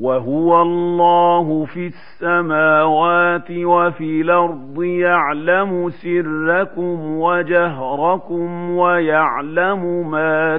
وهو 0.00 0.62
الله 0.62 1.64
في 1.64 1.86
السماوات 1.86 3.50
وفي 3.50 4.20
الأرض 4.20 4.82
يعلم 4.82 5.90
سركم 5.90 7.20
وجهركم 7.20 8.70
ويعلم 8.70 10.10
ما 10.10 10.56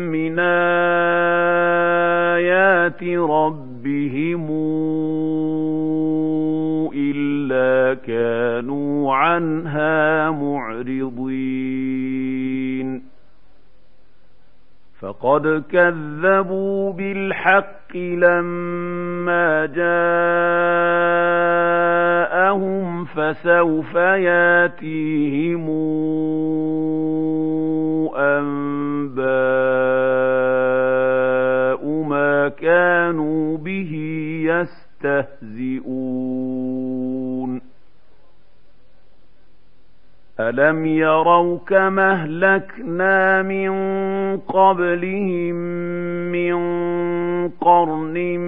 من 0.09 0.39
آيات 2.39 3.03
ربهم 3.05 4.51
كانوا 8.07 9.15
عنها 9.15 10.31
معرضين. 10.31 11.53
فقد 15.03 15.65
كذبوا 15.71 16.93
بالحق 16.93 17.97
لما 17.97 19.67
جاءهم 19.67 20.13
فسوف 23.05 23.95
ياتيهم 23.95 25.69
أنباء 28.17 29.23
ما 31.87 32.49
كانوا 32.49 33.57
به 33.59 33.93
يستهزئون. 35.05 35.83
ألم 40.49 40.87
يروا 40.87 41.59
كما 41.59 42.13
أهلكنا 42.13 43.43
من 43.43 43.71
قبلهم 44.41 45.55
من 46.33 46.55
قرن 47.49 48.39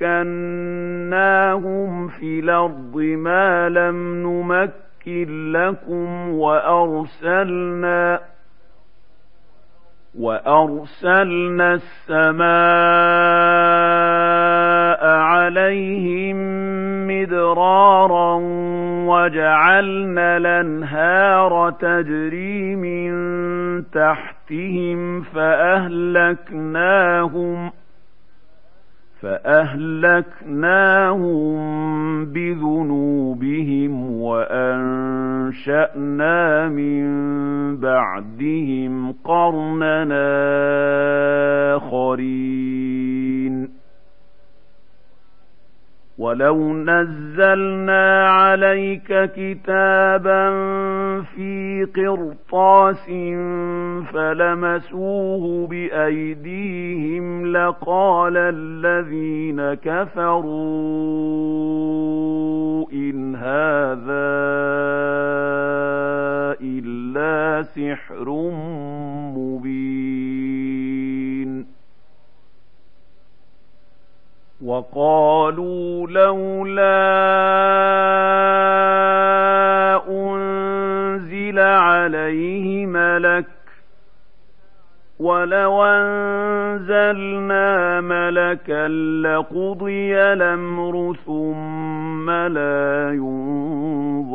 مكناهم 0.00 2.08
في 2.08 2.40
الأرض 2.40 2.96
ما 2.96 3.68
لم 3.68 4.14
نمكن 4.22 5.52
لكم 5.52 6.30
وأرسلنا 6.30 8.20
وأرسلنا 10.18 11.74
السماء 11.74 12.44
عليهم 15.04 16.36
مدرارا 17.06 18.34
وجعلنا 19.06 20.36
الأنهار 20.36 21.70
تجري 21.70 22.76
من 22.76 23.14
تحتهم 23.90 25.22
فأهلكناهم 25.22 26.64
فأهلكناهم 29.24 30.64
بذنوبهم 32.24 34.20
وأنشأنا 34.20 35.88
من 36.68 37.06
بعدهم 37.76 39.14
قرننا 39.24 40.26
آخرين. 41.76 43.83
ولو 46.18 46.72
نزلنا 46.74 48.28
عليك 48.28 49.32
كتابا 49.36 50.50
في 51.22 51.86
قرطاس 51.96 53.06
فلمسوه 54.12 55.66
بأيديهم 55.66 57.46
لقال 57.46 58.36
الذين 58.36 59.74
كفروا 59.74 60.44
إن 62.92 63.36
هذا 63.36 64.34
إلا 66.60 67.62
سحر 67.62 68.30
مبين 69.36 70.14
وقالوا 74.74 76.06
لولا 76.06 77.04
أنزل 80.08 81.58
عليه 81.58 82.86
ملك 82.86 83.46
ولو 85.20 85.84
أنزلنا 85.84 87.64
ملكا 88.00 88.88
لقضي 89.22 90.16
الأمر 90.16 91.16
ثم 91.26 92.30
لا 92.30 93.10
ينظرون. 93.12 94.34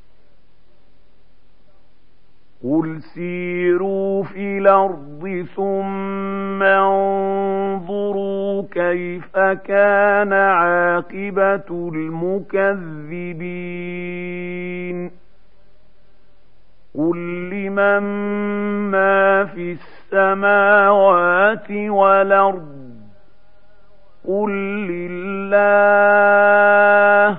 قل 2.63 3.01
سيروا 3.01 4.23
في 4.23 4.57
الأرض 4.57 5.45
ثم 5.55 6.63
انظروا 6.63 8.63
كيف 8.71 9.37
كان 9.37 10.33
عاقبة 10.33 11.89
المكذبين 13.81 15.11
قل 16.95 17.49
لمن 17.49 17.99
ما 18.91 19.45
في 19.45 19.71
السماوات 19.71 21.71
والأرض 21.71 22.91
قل 24.27 24.51
لله 25.61 27.37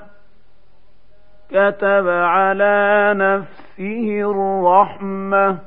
كتب 1.51 2.09
على 2.09 3.13
نفسه 3.17 3.62
الرحمة 3.81 5.59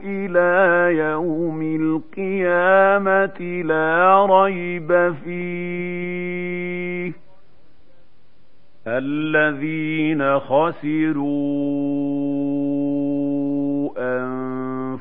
إلى 0.05 0.97
يوم 0.99 1.62
القيامة 1.62 3.62
لا 3.62 4.26
ريب 4.31 5.15
فيه. 5.25 7.12
الذين 8.87 10.38
خسروا 10.38 11.85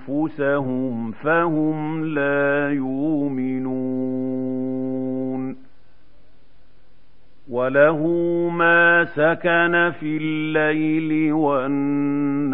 أنفسهم 0.07 1.11
فهم 1.11 2.05
لا 2.05 2.69
يؤمنون. 2.69 4.12
وله 7.53 7.97
ما 8.49 9.05
سكن 9.05 9.91
في 9.99 10.17
الليل 10.17 11.33
والنهار 11.33 12.53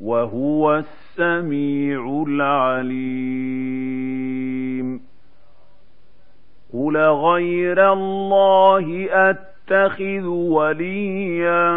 وهو 0.00 0.74
السميع 0.74 2.24
العليم 2.28 3.66
قل 6.74 6.96
غير 6.96 7.92
الله 7.92 9.08
اتخذ 9.10 10.26
وليا 10.26 11.72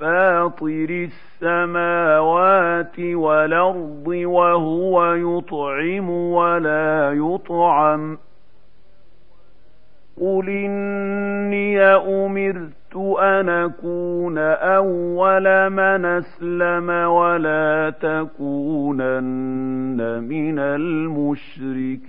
فاطر 0.00 1.08
السماوات 1.42 3.00
والارض 3.00 4.06
وهو 4.06 5.12
يطعم 5.14 6.10
ولا 6.10 7.12
يطعم 7.12 8.18
قل 10.20 10.48
إني 10.48 11.80
أمرت 11.82 12.96
أن 13.20 13.48
أكون 13.48 14.38
أول 14.38 15.70
من 15.70 16.04
أسلم 16.04 16.90
ولا 16.90 17.90
تكونن 18.00 19.16
من 20.22 20.58
المشركين. 20.58 22.08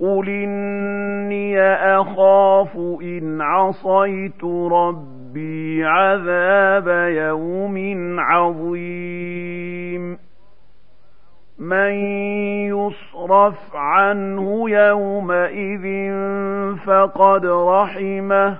قل 0.00 0.28
إني 0.28 1.60
أخاف 2.00 2.76
إن 3.02 3.40
عصيت 3.40 4.44
ربي 4.72 5.84
عذاب 5.84 6.88
يوم 7.16 7.76
عظيم. 8.20 9.50
من 11.60 11.92
يصرف 12.72 13.76
عنه 13.76 14.70
يومئذ 14.70 16.12
فقد 16.86 17.46
رحمه 17.46 18.56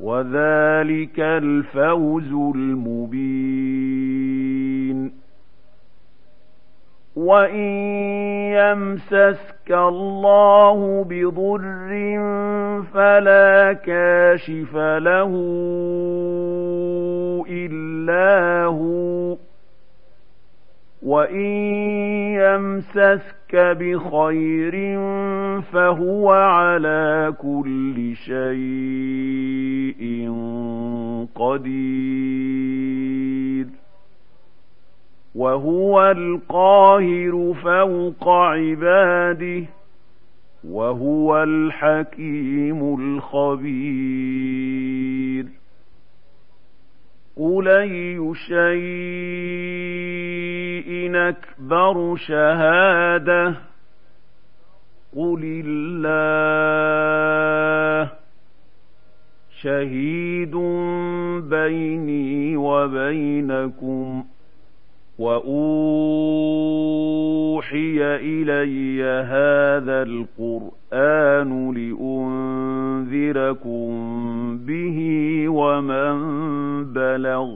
وذلك 0.00 1.20
الفوز 1.20 2.32
المبين 2.32 3.92
وان 7.16 7.60
يمسسك 8.52 9.70
الله 9.70 11.04
بضر 11.08 11.90
فلا 12.94 13.72
كاشف 13.72 14.76
له 14.76 15.32
الا 17.48 18.64
هو 18.64 19.36
وإن 21.02 21.46
يمسسك 22.38 23.54
بخير 23.54 24.98
فهو 25.60 26.30
على 26.32 27.34
كل 27.38 28.16
شيء 28.16 30.02
قدير 31.34 32.92
وهو 35.34 36.10
القاهر 36.10 37.54
فوق 37.64 38.28
عباده 38.28 39.64
وهو 40.68 41.42
الحكيم 41.42 42.94
الخبير 43.00 44.42
قل 47.36 47.68
اي 47.68 48.34
شيء 48.34 48.62
اكبر 51.16 52.16
شهاده 52.16 53.54
قل 55.16 55.62
الله 55.66 56.92
شهيد 59.60 60.56
بيني 61.50 62.56
وبينكم 62.56 64.24
وأوحي 65.22 65.62
إلي 68.02 69.02
هذا 69.04 70.02
القرآن 70.02 71.72
لأنذركم 73.12 74.58
به 74.66 74.98
ومن 75.48 76.14
بلغ 76.92 77.48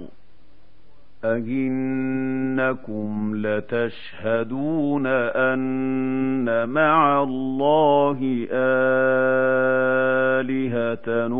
أئنكم 1.24 3.32
لتشهدون 3.36 5.06
أن 5.06 6.68
مع 6.68 7.22
الله 7.22 8.46
آلهة 8.50 9.06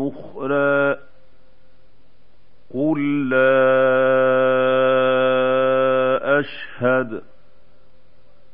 أخرى 0.09 0.97
قل 2.73 3.29
لا 3.29 5.26
أشهد 6.39 7.21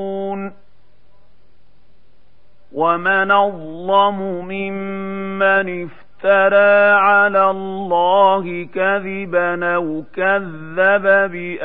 ومن 2.71 3.31
اظلم 3.31 4.45
ممن 4.47 5.83
افترى 5.83 6.91
على 6.91 7.49
الله 7.49 8.67
كذبا 8.73 9.75
أو 9.75 10.03
كذب 10.13 11.03
باياته 11.31 11.61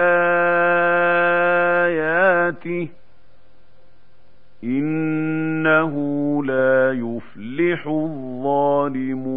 انه 4.65 5.95
لا 6.45 6.93
يفلح 6.93 7.87
الظالمون 7.87 9.37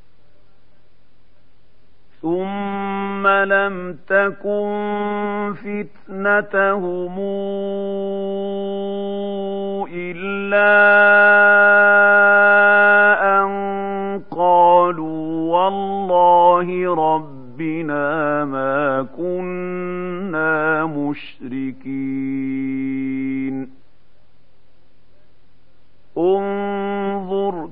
ثم 2.21 3.27
لم 3.27 3.97
تكن 4.07 5.53
فتنتهم 5.57 7.19
إلا 9.93 10.71
أن 13.41 13.51
قالوا 14.31 15.51
والله 15.53 16.95
ربنا 16.95 18.45
ما 18.45 19.07
كنا 19.17 20.85
مشركين 20.85 22.51
انظر 26.17 27.60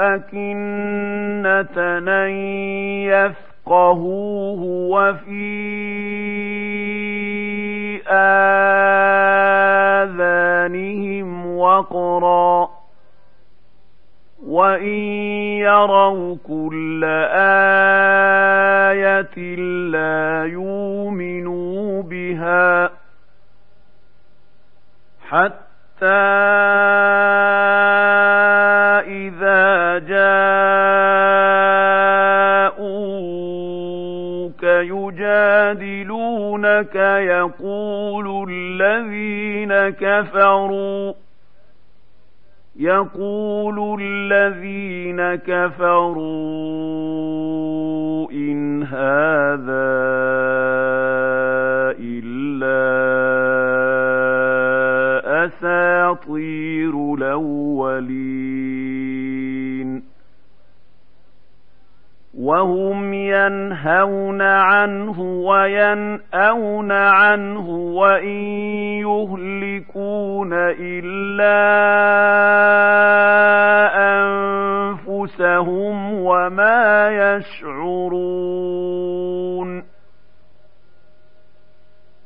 أكنة 0.00 1.76
أن 2.08 2.30
يفقهوه 3.04 4.60
وفي 4.64 5.60
آذانهم 9.80 11.56
وقرا 11.56 12.70
وإن 14.46 14.98
يروا 15.60 16.36
كل 16.48 17.04
آية 18.94 19.56
لا 19.90 20.44
يؤمنوا 20.44 22.02
بها 22.02 22.90
حتى 25.28 26.30
إذا 29.00 29.98
جاءوك 29.98 30.50
يجادلونك 35.60 36.94
يقول 36.94 38.50
الذين 38.50 39.88
كفروا 39.90 41.12
يقول 42.76 44.00
الذين 44.02 45.34
كفروا 45.34 46.20
إن 48.30 48.82
هذا 48.82 49.90
إلا 52.00 53.39
أساطير 56.10 57.14
الأولين. 57.14 58.10
وهم 62.38 63.14
ينهون 63.14 64.42
عنه 64.42 65.20
وينأون 65.20 66.92
عنه 66.92 67.68
وإن 67.70 68.38
يهلكون 69.00 70.52
إلا 70.80 71.60
أنفسهم 75.08 76.14
وما 76.14 77.08
يشعرون. 77.36 78.50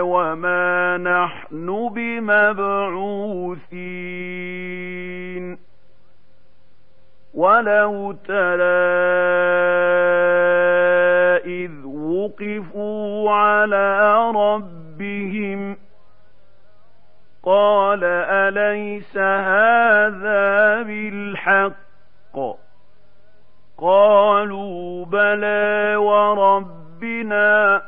وما 0.00 0.96
نحن 0.98 1.88
بمبعوثين 1.94 3.62
ولو 7.34 8.12
ترى 8.12 8.62
إذ 11.46 11.86
وقفوا 11.86 13.30
على 13.30 14.14
ربهم 14.30 15.76
قال 17.42 18.04
أليس 18.04 19.16
هذا 19.18 20.82
بالحق 20.82 21.72
قالوا 23.78 25.04
بلى 25.04 25.96
وربنا 25.96 27.82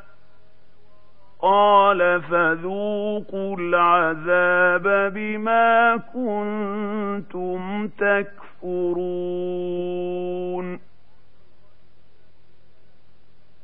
قال 1.44 2.22
فذوقوا 2.22 3.56
العذاب 3.56 5.12
بما 5.14 5.96
كنتم 6.14 7.88
تكفرون 7.88 9.24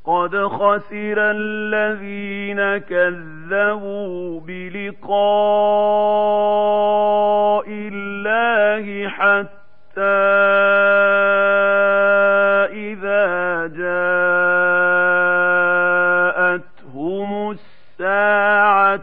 قد 0.04 0.36
خسر 0.36 1.16
الذين 1.18 2.78
كذبوا 2.78 4.40
بلقاء 4.40 5.14
الله 7.68 9.08
حتى 9.08 10.00
إذا 12.72 13.66
جاءتهم 13.66 14.29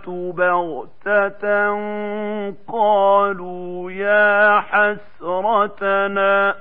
بغتة 0.09 1.69
قالوا 2.67 3.91
يا 3.91 4.59
حسرتنا 4.59 6.55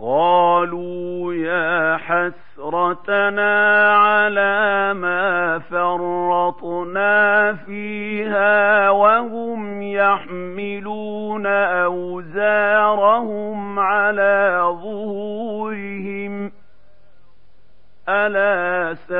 قالوا 0.00 1.34
يا 1.34 1.96
حسرتنا 1.96 3.82
على 3.94 4.94
ما 4.94 5.58
فرطنا 5.58 7.52
فيها 7.52 8.90
وهم 8.90 9.82
يحملون 9.82 11.46
أوزارهم 11.86 13.28
على 13.78 14.58
ظهورهم 14.82 16.52
ألا 18.08 18.94
ساء 18.94 19.18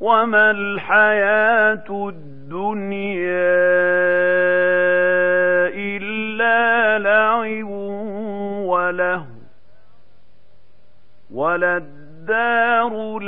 وما 0.00 0.50
الحياة 0.50 2.08
الدنيا 2.08 3.58
إلا 5.74 6.98
لعب 6.98 7.70
وله 8.68 9.26
وللدار 11.30 13.18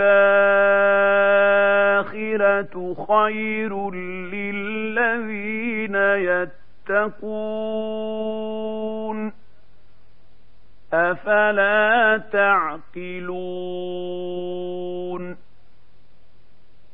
الآخرة 2.00 2.95
خير 3.09 3.91
للذين 4.31 5.95
يتقون 6.95 7.81
أفلا 10.93 12.17
تعقلون 12.33 13.31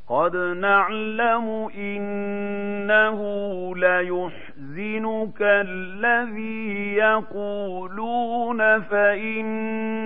قد 0.09 0.37
نعلم 0.37 1.69
إنه 1.79 3.21
ليحزنك 3.77 5.43
الذي 5.43 6.95
يقولون 6.95 8.81
فإنهم 8.81 10.01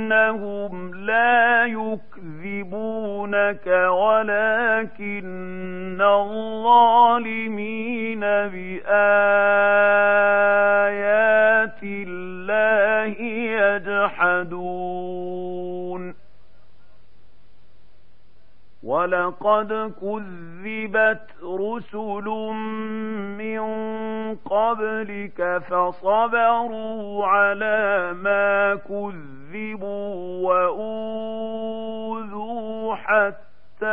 لا 0.94 1.64
يكذبونك 1.66 2.86
ولكن 3.90 5.20
الظالمين 6.00 7.40
بآيات 8.20 8.90
الله 11.82 13.20
يجحدون 14.16 15.00
ولقد 18.82 19.92
كذبت 20.00 21.26
رسل 21.44 22.24
من 23.38 23.60
قبلك 24.36 25.62
فصبروا 25.68 27.26
على 27.26 28.12
ما 28.12 28.74
كذبوا 28.74 30.14
وأوذوا 30.48 32.24
حتى 32.94 33.86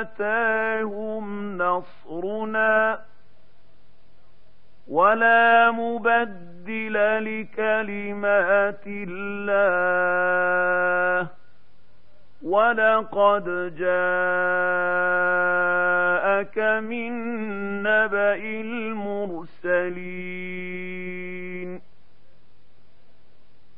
أتاهم 0.00 1.58
نصرنا 1.58 2.98
ولا 4.88 5.70
مبدل 5.70 6.94
لكلمات 7.24 8.82
الله 8.86 10.22
ولقد 12.44 13.44
جاءك 13.78 13.88
من 16.82 17.12
نبأ 17.82 18.34
المرسلين 19.82 21.80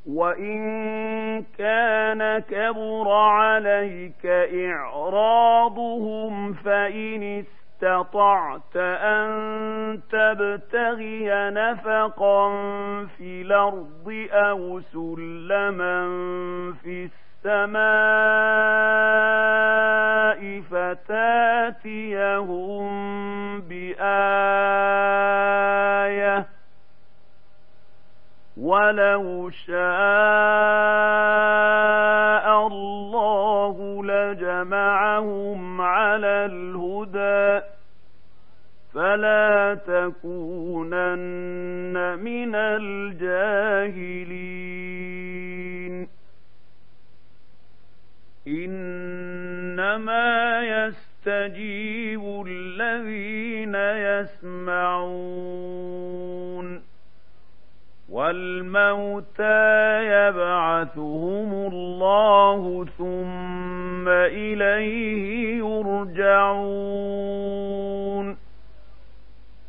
وإن 0.05 1.43
كان 1.57 2.39
كبر 2.39 3.11
عليك 3.11 4.25
إعراضهم 4.65 6.53
فإن 6.53 7.23
استطعت 7.23 8.77
أن 8.77 9.99
تبتغي 10.11 11.29
نفقا 11.49 12.49
في 13.17 13.41
الأرض 13.41 14.27
أو 14.31 14.79
سلما 14.79 16.07
في 16.83 17.03
السماء 17.03 17.24
السماء 17.45 17.85
فتاتيهم 20.71 22.11
بآية 23.61 24.05
ولو 28.57 29.49
شاء 29.49 29.75
الله 32.67 34.03
لجمعهم 34.05 35.81
على 35.81 36.45
الهدى 36.45 37.65
فلا 38.93 39.73
تكونن 39.87 41.15
من 42.19 42.55
الجاهلين 42.55 44.15
إنما 48.47 50.25
يستجيب 50.63 52.43
الذين 52.47 53.75
يسمعون 54.65 55.65
والموتى 58.09 60.03
يبعثهم 60.05 61.53
الله 61.73 62.85
ثم 62.97 64.07
إليه 64.07 65.57
يرجعون 65.57 66.85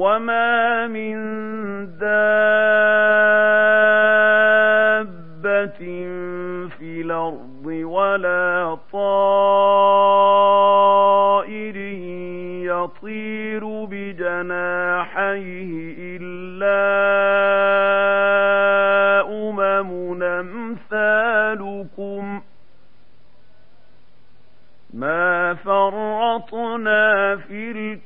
وما 0.00 0.86
من 0.86 1.16
دابة 4.40 5.78
في 6.78 7.00
الأرض 7.00 7.66
ولا 7.66 8.78
طائر 8.92 9.59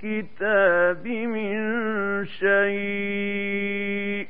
الكتاب 0.05 1.07
من 1.07 1.57
شيء 2.27 4.27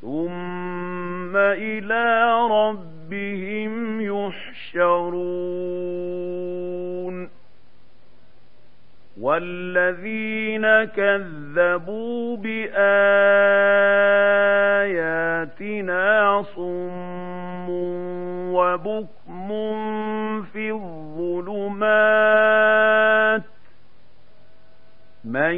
ثم 0.00 1.36
إلى 1.36 2.32
ربهم 2.50 4.00
يحشرون 4.00 4.94
والذين 9.20 10.84
كذبوا 10.84 12.36
بآياتنا 12.36 12.84
صم 16.42 17.70
وبكم 18.54 19.13
من 25.34 25.54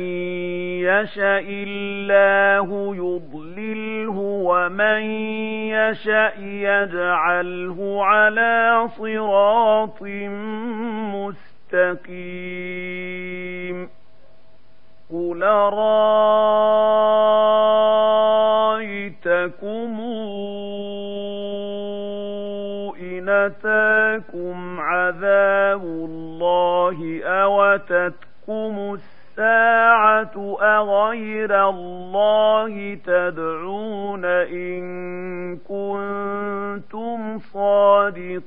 يشاء 0.88 1.44
الله 1.48 2.96
يضلله 2.96 4.18
ومن 4.20 5.02
يشاء 5.76 6.40
يجعله 6.40 8.04
على 8.04 8.88
صراط 8.98 10.02
مستقيم 11.72 12.56
قل 15.12 15.42
رأيتكم 18.76 20.00
إن 23.00 23.28
أتاكم 23.28 24.80
عذاب 24.80 25.82
الله 25.84 27.24
أوتتكم 27.24 28.98
الساعة 29.36 30.56
أغير 30.62 31.68
الله 31.68 32.94
تدعون 32.94 34.24
إن 34.24 35.56
كنتم 35.56 37.38
صادقين 37.38 38.46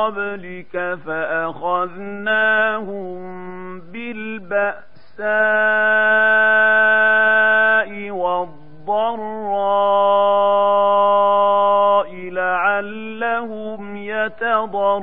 قبلك 0.00 0.98
فأخذناهم 1.06 1.80
بالبأساء 3.80 5.20
والضراء 8.10 9.30
لعلهم 12.30 13.96
يتضرعون 13.96 15.00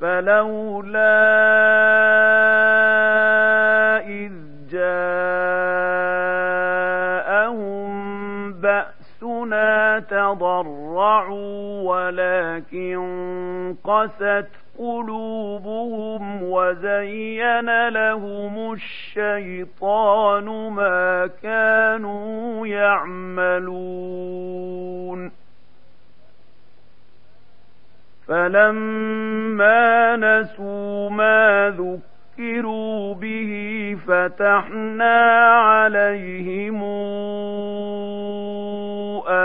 فلولا 0.00 1.36
تضرعوا 11.16 11.82
ولكن 11.82 13.74
قست 13.84 14.46
قلوبهم 14.78 16.42
وزين 16.42 17.88
لهم 17.88 18.72
الشيطان 18.72 20.44
ما 20.70 21.30
كانوا 21.42 22.66
يعملون. 22.66 23.76
فلما 28.28 30.16
نسوا 30.16 31.10
ما 31.10 31.74
ذكروا 31.78 33.14
به 33.14 33.96
فتحنا 34.06 35.20
عليهم 35.50 36.82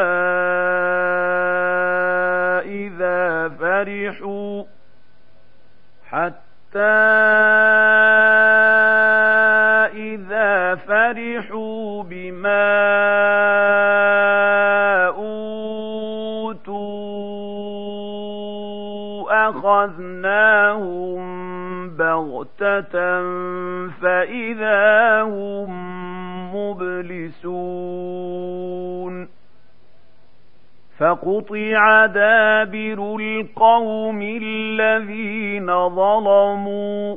إذا 2.65 3.49
فرحوا 3.49 4.65
حتى 6.11 6.97
إذا 9.95 10.75
فرحوا. 10.75 11.56
فإذا 24.01 25.23
هم 25.23 25.71
مبلسون 26.57 28.37
فقطع 30.99 32.07
دابر 32.07 33.17
القوم 33.21 34.23
الذين 34.23 35.89
ظلموا 35.89 37.17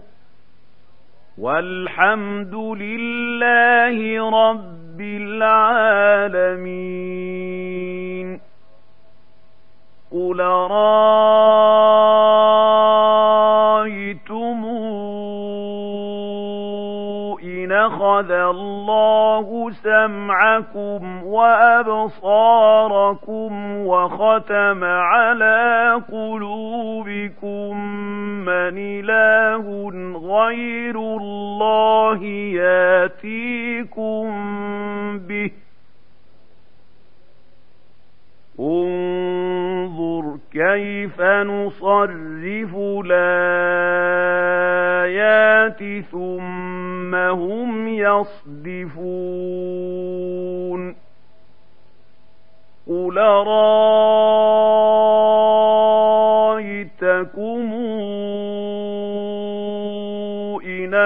والحمد 1.38 2.56
لله 2.56 4.30
رب 4.30 5.02
العالمين 5.02 6.80
قل 10.12 10.42
أخذ 18.10 18.32
الله 18.32 19.72
سمعكم 19.72 21.24
وأبصاركم 21.24 22.72
وختم 23.88 24.84
على 24.84 26.02
قلوبكم 26.12 27.78
من 28.46 28.78
إله 28.78 29.90
غير 30.16 30.96
الله 30.96 32.24
ياتيكم 32.64 34.26
به 35.18 35.52
انظر 38.60 40.38
كيف 40.52 41.22
نصرف 41.22 42.76
الآيات 43.06 43.24
ثم 46.12 47.16
هم 47.16 47.88
يصدفون 47.88 49.00
قل 52.88 53.18
رأيتكم 53.18 53.90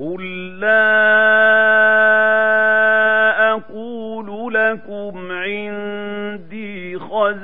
قل 0.00 0.60
لا 0.60 1.06
أقول 3.52 4.54
لكم 4.54 5.32
عندي 5.32 6.98
خزائن 6.98 7.36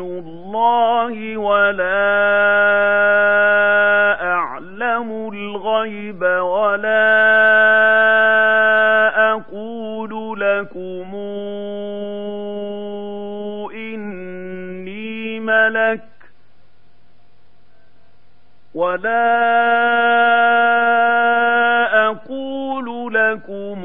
الله 0.00 1.36
ولا 1.36 2.18
أعلم 4.22 5.28
الغيب 5.34 6.22
ولا 6.22 6.57
ولا 18.78 19.26
أقول 22.10 23.14
لكم 23.14 23.78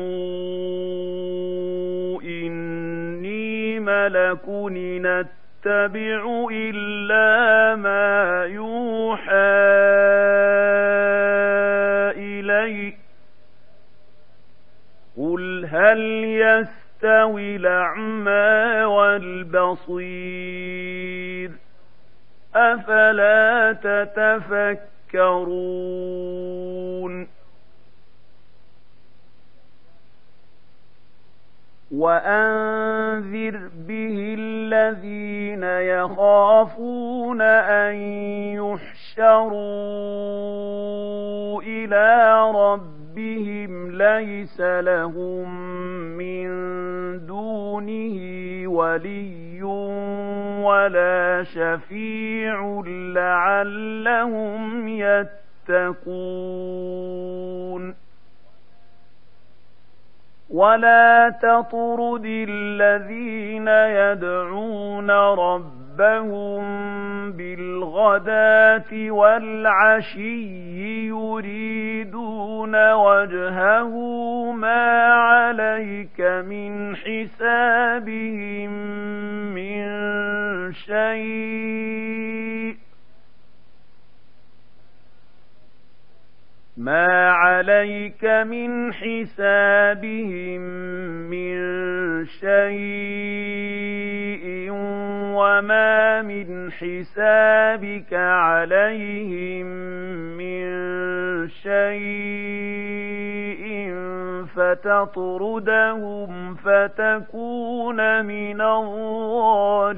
إني 2.23 3.79
ملك 3.79 4.45
أتبع 5.05 6.47
إلا 6.51 7.75
ما 7.75 8.43
يوحى 8.45 9.33
إلي 12.17 12.93
قل 15.17 15.65
هل 15.71 15.99
يستوي 16.25 17.55
الأعمى 17.55 18.83
والبصير 18.85 20.43
أفلا 22.55 23.73
تتفكرون 23.73 25.53
وأنذر 31.93 33.69
به 33.87 34.35
الذين 34.39 35.63
يخافون 35.63 37.41
أن 37.41 37.95
يحشروا 38.55 39.61
إلى 41.61 42.41
ربهم 42.55 43.91
ليس 43.91 44.61
لهم 44.61 45.49
من 46.17 46.49
دونه 47.25 48.17
ولي 48.67 49.42
ولا 50.63 51.43
شفيع 51.43 52.83
لعلهم 53.15 54.87
يتقون 54.87 56.43
ولا 60.49 61.29
تطرد 61.41 62.25
الذين 62.25 63.67
يدعون 63.67 65.11
ربهم 65.11 65.82
بالغداة 67.31 69.11
والعشي 69.11 70.43
يريدون 71.07 72.91
وجهه 72.91 73.91
ما 74.51 75.13
عليك 75.13 76.21
من 76.21 76.95
حسابهم 76.95 78.71
من 79.53 79.83
شيء 80.73 82.82
ما 86.77 87.29
عليك 87.29 88.25
من 88.25 88.93
حسابهم 88.93 90.61
من 91.29 91.55
شيء 92.25 92.53
وما 95.35 96.21
من 96.21 96.71
حسابك 96.71 98.13
عليهم 98.13 99.65
من 100.37 100.63
شيء 101.49 101.93
فتطردهم 104.55 106.55
فتكون 106.55 108.25
من 108.25 108.61
الظالمين 108.61 109.93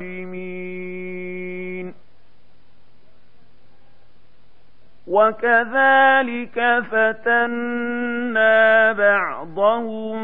وكذلك 5.07 6.83
فتنا 6.91 8.91
بعضهم 8.91 10.17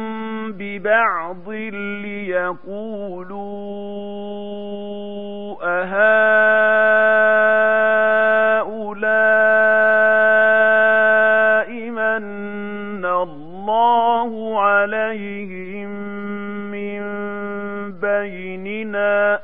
ببعض 0.51 1.49
ليقولوا 2.01 3.51
أهؤلاء 10.41 11.89
من 11.89 13.05
الله 13.05 14.59
عليهم 14.61 15.89
من 16.71 17.01
بيننا 17.91 19.39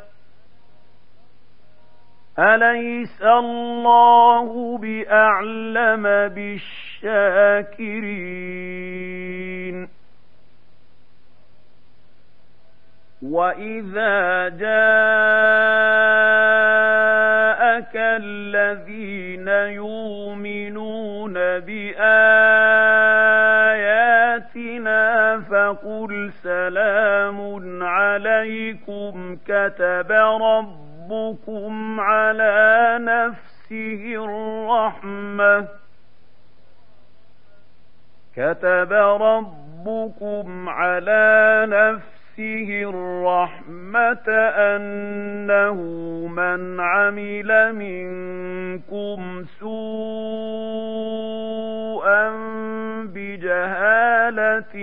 أليس 2.39 3.21
الله 3.21 4.77
بأعلم 4.77 6.03
بالشاكرين؟ 6.27 7.87
وإذا 13.21 14.49
جاءك 14.49 14.67
الذين 17.95 19.47
يؤمنون 19.47 21.33
بآياتنا 21.59 22.17
فقل 25.39 26.31
سلام 26.43 27.39
عليكم 27.83 29.37
كتب 29.45 30.11
ربكم 30.11 30.86
ربكم 31.11 31.99
على 31.99 32.97
نفسه 33.01 34.25
الرحمة. 34.25 35.67
كتب 38.35 38.93
ربكم 38.93 40.69
على 40.69 41.65
نفسه 42.37 42.89
الرحمة 42.89 44.29
أنه 44.57 45.73
من 46.27 46.79
عمل 46.79 47.73
منكم 47.75 49.45
سوءا 49.59 50.97
بجهالة 53.03 54.75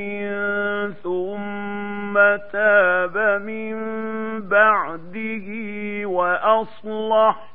ثم 1.03 2.15
تاب 2.53 3.43
من 3.43 3.77
بعده 4.49 5.49
وأصلح 6.09 7.54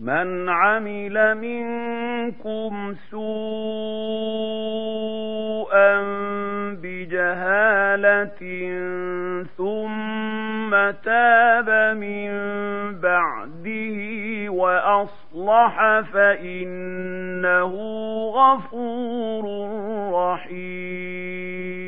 من 0.00 0.48
عمل 0.48 1.34
منكم 1.34 2.94
سوءا 3.10 4.38
بجهالة 6.82 8.38
ثم 9.56 10.70
تاب 11.04 11.96
من 11.96 12.30
بعده 13.00 13.98
وأصلح 14.52 16.00
فإنه 16.12 17.72
غفور 18.34 19.44
رحيم 20.12 21.87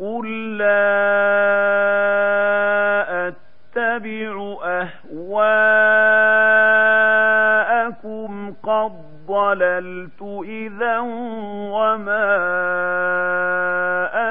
قل 0.00 0.58
لا 0.58 0.98
أتبع 3.28 4.56
أهواءكم 7.98 8.54
قد 8.62 8.92
ضللت 9.26 10.22
إذا 10.44 10.98
وما 11.72 12.34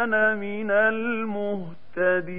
أنا 0.04 0.36
من 0.36 0.72
المهتدين 0.72 2.38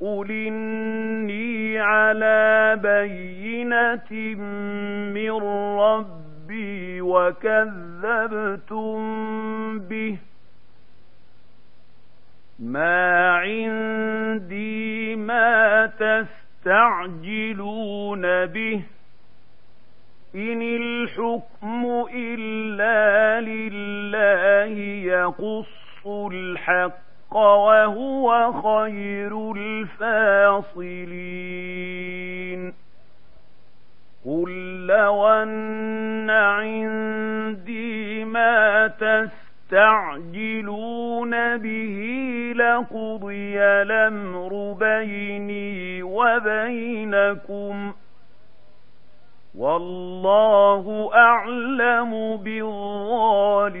قل 0.00 0.30
إني 0.30 1.78
على 1.78 2.78
بينة 2.82 4.12
من 5.14 5.30
ربي 5.78 6.19
وكذبتم 7.10 8.98
به. 9.78 10.18
ما 12.58 13.30
عندي 13.30 15.16
ما 15.16 15.86
تستعجلون 16.66 18.46
به. 18.46 18.82
إن 20.34 20.62
الحكم 20.62 22.06
إلا 22.14 23.40
لله 23.40 24.78
يقص 25.04 26.06
الحق 26.06 27.36
وهو 27.36 28.52
خير 28.52 29.52
الفاصلين. 29.56 30.90
قل 34.26 34.86
لو 34.86 35.28
أن 35.28 36.30
عندي 36.30 38.24
ما 38.24 38.86
تستعجلون 39.70 41.56
به 41.56 41.98
لقضي 42.56 43.60
الأمر 43.60 44.76
بيني 44.80 46.02
وبينكم 46.02 47.92
والله 49.54 51.10
أعلم 51.14 52.36
بالظالمين 52.36 53.80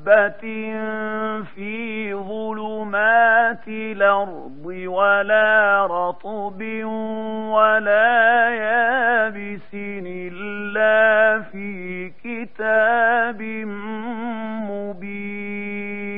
حبة 0.00 0.40
في 1.54 2.14
ظلمات 2.14 3.68
الأرض 3.68 4.66
ولا 4.66 5.86
رطب 5.86 6.62
ولا 7.52 8.48
يابس 8.50 9.74
إلا 9.74 11.40
في 11.42 12.12
كتاب 12.24 13.42
مبين 14.70 16.10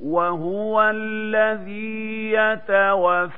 وهو 0.00 0.82
الذي 0.94 2.32
يتوفاكم 2.32 3.36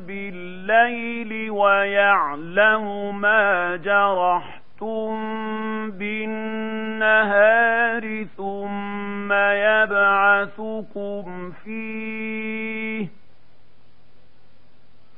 بالليل 0.00 1.50
ويعلم 1.50 3.20
ما 3.20 3.76
جرحتم 3.76 4.59
بالنهار 5.98 8.04
ثم 8.36 9.32
يبعثكم 9.32 11.24
فيه 11.64 13.08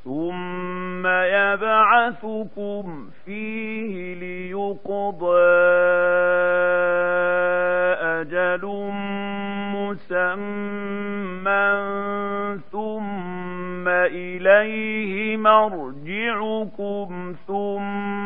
ثم 0.05 1.07
يبعثكم 1.07 3.07
فيه 3.25 4.15
ليقضى 4.15 5.43
أجل 8.21 8.65
مسمى 9.75 11.73
ثم 12.73 13.89
إليه 13.89 15.37
مرجعكم 15.37 17.35
ثم 17.47 18.22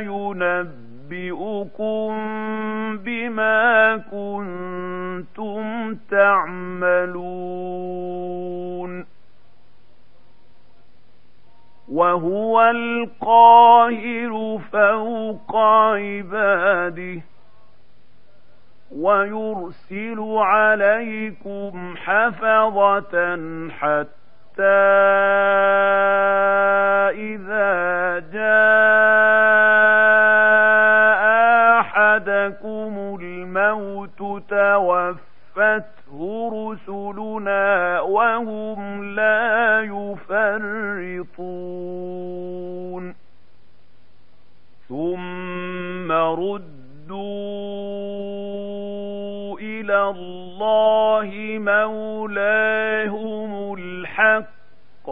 ينبئكم 0.00 2.08
بما 2.96 3.96
كنتم 3.96 5.94
تعملون. 6.10 7.58
وهو 11.88 12.60
القاهر 12.60 14.60
فوق 14.72 15.56
عباده 15.56 17.20
ويرسل 18.96 20.36
عليكم 20.38 21.94
حفظة 21.96 23.36
حتى 23.70 24.17
إذا 27.10 28.18
جاء 28.32 28.88
أحدكم 31.80 33.18
الموت 33.22 34.18
توفته 34.48 36.18
رسلنا 36.52 38.00
وهم 38.00 39.04
لا 39.14 39.80
يفرطون 39.82 41.28
ثم 44.88 46.12
ردوا 46.12 46.78
إلى 49.60 50.10
الله 50.10 51.30
مولاهم 51.58 53.67
الحق. 54.18 55.10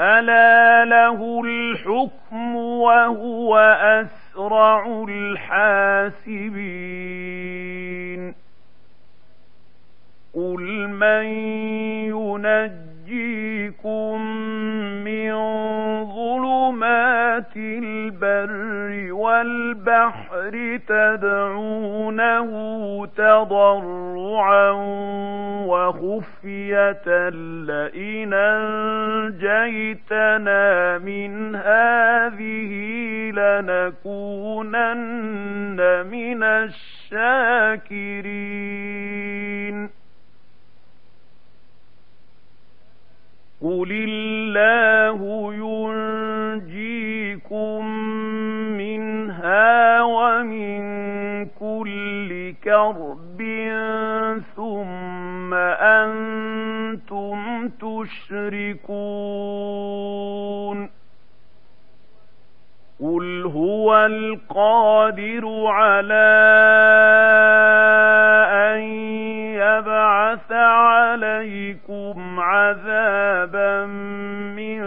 ألا 0.00 0.84
له 0.84 1.42
الحكم 1.44 2.56
وهو 2.56 3.58
أسرع 3.82 5.04
الحاسبين. 5.08 6.42
قل 10.34 10.88
من 10.88 11.24
ينجيكم 13.12 14.20
من 15.04 15.32
ظلمات 16.04 17.56
البر 17.56 19.12
والبحر 19.12 20.80
تدعونه 20.88 22.50
تضرعا 23.06 24.70
وخفية 25.66 27.28
لئن 27.68 28.32
أنجيتنا 29.32 30.62
من 30.98 31.56
هذه 31.56 32.72
لنكونن 33.34 34.96
من 36.10 36.42
الشاكرين 36.42 37.82
قل 43.62 43.92
الله 43.92 45.20
ينجيكم 46.62 47.86
منها 48.76 50.02
ومن 50.02 50.82
كل 51.46 52.54
كرب 52.64 53.42
ثم 54.56 55.54
أنتم 55.54 57.68
تشركون 57.68 58.82
قل 63.02 63.42
هو 63.46 64.06
القادر 64.06 65.66
على 65.66 66.32
أن 68.52 68.80
يبعث 69.54 70.52
عليكم 70.52 72.40
عذابا 72.40 73.86
من 74.56 74.82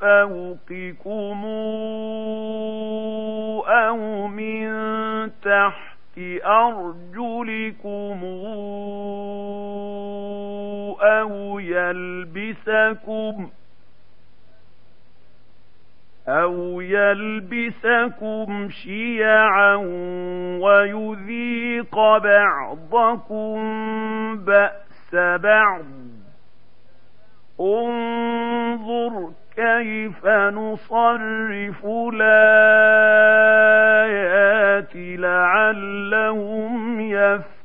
فوقكم 0.00 1.44
أو 3.68 4.26
من 4.26 4.70
تحت 5.42 6.18
أرجلكم 6.44 8.24
أو 11.02 11.58
يلبسكم 11.58 13.50
أو 16.28 16.80
يلبسكم 16.80 18.68
شيعا 18.68 19.74
ويذيق 20.60 21.98
بعضكم 22.18 23.56
بأس 24.36 25.14
بعض 25.14 25.84
انظر 27.60 29.30
كيف 29.56 30.26
نصرف 30.26 31.86
الآيات 31.86 33.36
لعلهم 35.20 37.00
يفقهون 37.00 37.56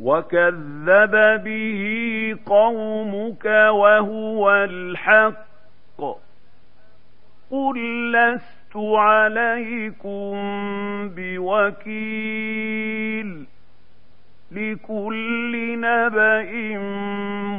وكذب 0.00 1.42
به 1.44 1.82
قومك 2.46 3.44
وهو 3.70 4.50
الحق 4.52 5.46
قل 7.50 8.12
لست 8.12 8.76
عليكم 8.76 10.34
بوكيل 11.96 12.66
لكل 14.52 15.80
نبأ 15.80 16.78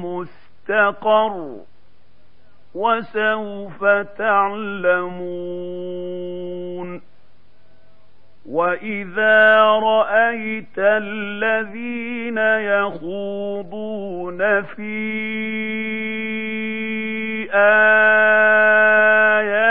مستقر 0.04 1.58
وسوف 2.76 3.86
تعلمون 4.18 5.78
واذا 8.48 9.64
رايت 9.66 10.78
الذين 10.78 12.38
يخوضون 12.38 14.62
في 14.64 14.98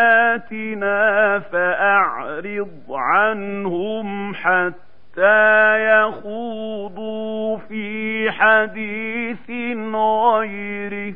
اياتنا 0.07 1.39
فاعرض 1.39 2.71
عنهم 2.91 4.35
حتى 4.35 6.01
يخوضوا 6.01 7.57
في 7.57 8.31
حديث 8.31 9.51
غيره 9.95 11.15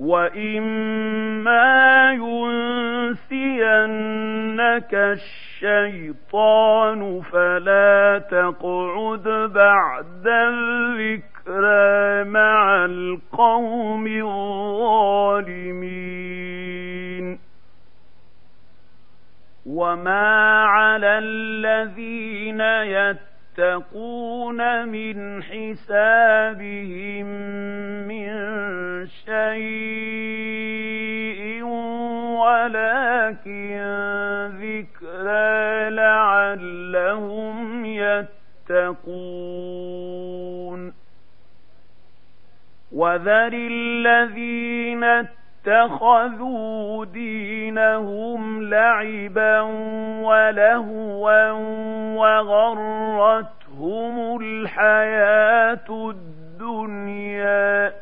وإما 0.00 1.68
ينسينك 2.12 3.20
الشيطان 5.60 7.00
فلا 7.20 8.18
تقعد 8.30 9.28
بعد 9.52 10.26
الذكرى 10.26 12.24
مع 12.24 12.84
القوم 12.84 14.06
الظالمين 14.06 15.20
وما 19.66 20.64
على 20.64 21.18
الذين 21.18 22.60
يتقون 22.60 23.29
يتقون 23.58 24.88
من 24.88 25.42
حسابهم 25.42 27.26
من 28.08 28.30
شيء 29.06 30.50
ولكن 32.40 33.80
ذكرى 34.60 35.90
لعلهم 35.90 37.56
يتقون. 37.84 39.40
وذر 42.92 43.52
الذين 43.52 45.28
اتخذوا 45.66 47.04
دينهم 47.04 48.62
لعبا 48.62 49.60
ولهوا 50.22 51.50
وغرتهم 52.16 53.56
الحياة 54.42 56.10
الدنيا. 56.10 57.92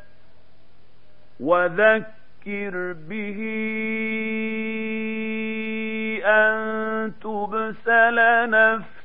وذكر 1.41 2.95
به 3.09 3.39
أن 6.25 7.13
تبسل 7.23 8.51
نفس 8.51 8.98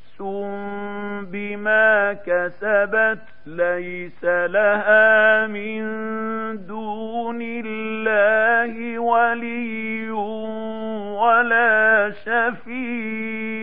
بما 1.32 2.14
كسبت 2.14 3.20
ليس 3.46 4.24
لها 4.26 5.48
من 5.48 5.84
دون 6.68 7.40
الله 7.42 9.00
ولي 9.00 10.12
ولا 11.22 12.12
شفيع 12.26 13.54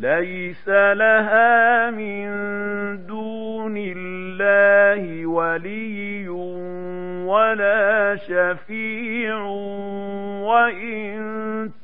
ليس 0.00 0.68
لها 0.68 1.90
من 1.90 2.26
دون 3.06 3.76
الله 3.76 5.26
ولي 5.26 6.28
ولا 7.28 8.16
شفيع 8.16 9.38
وإن 10.42 11.14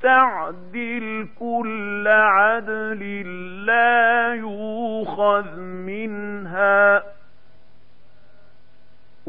تعدل 0.03 1.29
كل 1.39 2.05
عدل 2.09 3.27
لا 3.67 4.35
يوخذ 4.35 5.61
منها. 5.61 7.03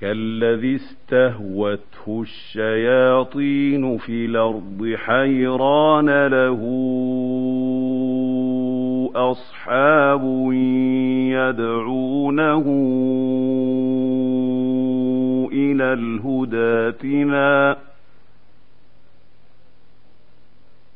كالذي 0.00 0.76
استهوته 0.76 2.22
الشياطين 2.22 3.98
في 3.98 4.26
الأرض 4.26 4.94
حيران 4.96 6.26
له 6.26 6.60
أصحاب 9.16 10.22
يدعونه 11.32 12.64
إلى 15.52 15.92
الهدى 15.92 16.56
ائتنا 16.56 17.76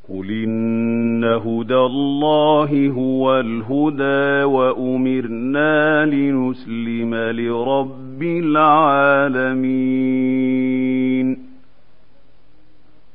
قل 0.08 0.30
إن 0.30 1.24
هدى 1.24 1.76
الله 1.76 2.88
هو 2.88 3.40
الهدى 3.40 4.44
وأمرنا 4.44 6.04
لنسلم 6.06 7.14
لرب 7.14 8.03
العالمين. 8.22 9.84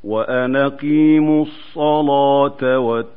وأن 0.03 0.55
أقيموا 0.55 1.45
الصلاة 1.45 2.79
واتقوه 2.79 3.09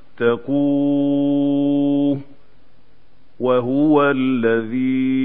وهو 3.40 4.10
الذي 4.10 5.22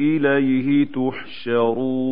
إليه 0.00 0.84
تحشرون. 0.84 2.02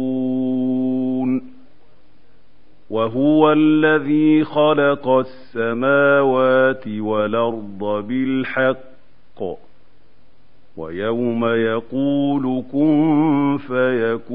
وهو 2.90 3.52
الذي 3.52 4.44
خلق 4.44 5.08
السماوات 5.08 6.88
والأرض 6.88 8.04
بالحق. 8.08 8.80
ويوم 10.76 11.44
يقول 11.44 12.62
كن 12.72 13.58
فيكون. 13.66 14.30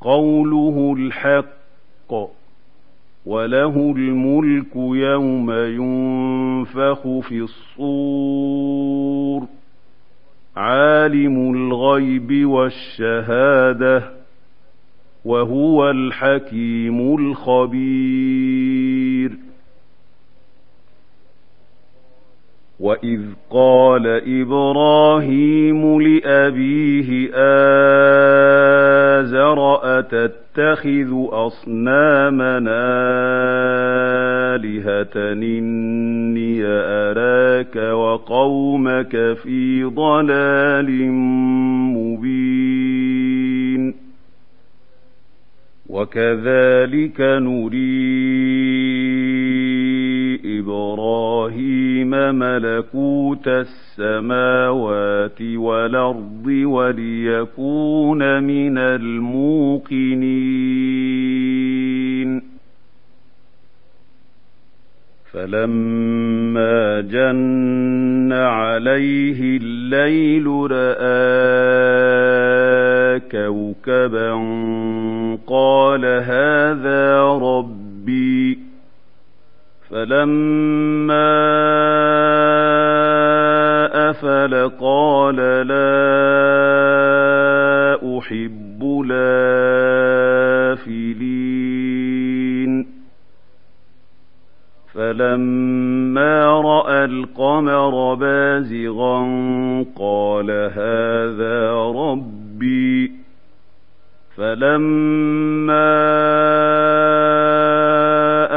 قوله 0.00 0.94
الحق 0.98 2.12
وله 3.26 3.94
الملك 3.96 4.76
يوم 4.76 5.50
ينفخ 5.50 7.02
في 7.28 7.40
الصور. 7.40 9.46
عالم 10.56 11.54
الغيب 11.54 12.46
والشهادة 12.46 14.22
وهو 15.24 15.90
الحكيم 15.90 17.16
الخبير. 17.18 19.01
وإذ 22.82 23.20
قال 23.50 24.06
إبراهيم 24.40 26.00
لأبيه 26.00 27.30
آزر 29.22 29.58
أتتخذ 29.98 31.10
أصنامنا 31.30 32.82
آلهة 34.54 35.32
إني 35.32 36.64
أراك 36.66 37.76
وقومك 37.76 39.36
في 39.42 39.84
ضلال 39.84 40.90
مبين 41.96 43.94
وكذلك 45.88 47.20
نريد 47.20 49.01
إبراهيم 50.62 52.10
ملكوت 52.10 53.48
السماوات 53.48 55.42
والأرض 55.42 56.46
وليكون 56.46 58.42
من 58.42 58.78
الموقنين. 58.78 60.42
فلما 65.32 67.00
جن 67.00 68.32
عليه 68.32 69.56
الليل 69.56 70.46
رأى 70.70 71.12
كوكبا 73.20 74.32
قال 75.46 76.04
هذا 76.04 77.22
ربي. 77.22 78.61
فلما 79.92 81.32
أفل 84.10 84.68
قال 84.80 85.36
لا 85.66 85.92
أحب 88.18 89.04
لافلين 89.06 89.52
فلما 94.94 96.44
رأى 96.46 97.04
القمر 97.04 98.14
بازغا 98.14 99.20
قال 99.96 100.50
هذا 100.50 101.72
ربي. 101.72 103.12
فلما 104.36 106.02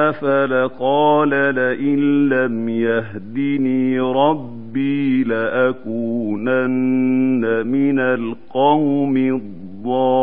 أفل 0.10 0.68
قال 0.80 1.30
لئن 1.30 2.30
لم 2.30 2.70
يهدني 2.70 4.00
ربي 4.00 5.24
لأكونن 5.24 6.66
من 7.68 8.00
القوم 8.00 9.18
الضالين 9.18 10.16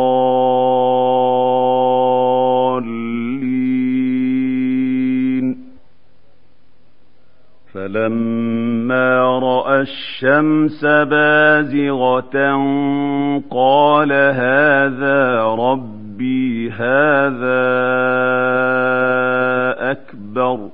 فلما 7.74 9.38
رأى 9.38 9.80
الشمس 9.80 10.84
بازغة 10.84 12.56
قال 13.50 14.12
هذا 14.12 15.42
ربي 15.44 16.01
هذا 16.72 17.62
أكبر 19.90 20.70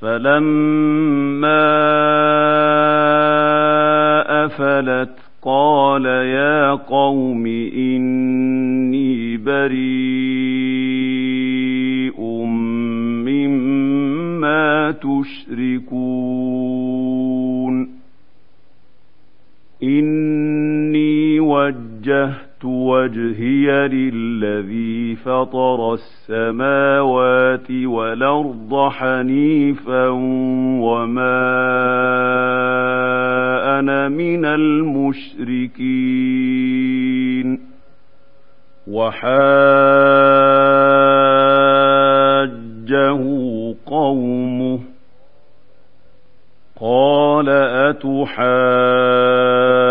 فلما 0.00 1.66
أفلت 4.44 5.18
قال 5.42 6.06
يا 6.06 6.70
قوم 6.70 7.46
إني 7.76 9.36
بريء 9.36 9.86
مما 13.26 14.90
تشركون 14.92 16.36
إني 19.82 21.40
وجهت 21.40 22.45
وجهي 22.66 23.88
للذي 23.88 25.16
فطر 25.16 25.94
السماوات 25.94 27.70
والأرض 27.70 28.88
حنيفا 28.90 30.08
وما 30.82 31.46
أنا 33.78 34.08
من 34.08 34.44
المشركين. 34.44 35.76
وحاجه 38.86 40.46
قومه. 43.86 44.78
قال 46.80 47.48
أتحاج 47.48 49.85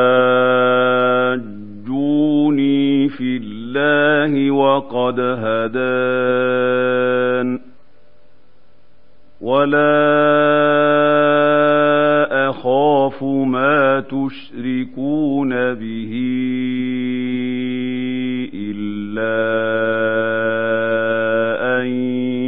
الله 3.78 4.52
وقد 4.52 5.20
هدان. 5.20 5.76
ولا 9.42 9.86
أخاف 12.50 13.24
ما 13.24 14.00
تشركون 14.00 15.50
به 15.74 16.12
إلا 18.54 19.36
أن 21.80 21.88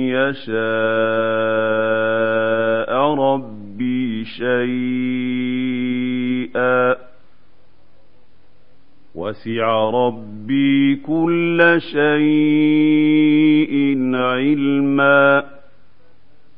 يشاء 0.10 0.58
ربي 3.16 4.26
شيئا. 4.26 4.68
وسع 9.16 9.90
ربي 9.90 10.37
كل 10.96 11.78
شيء 11.92 13.76
علما 14.16 15.44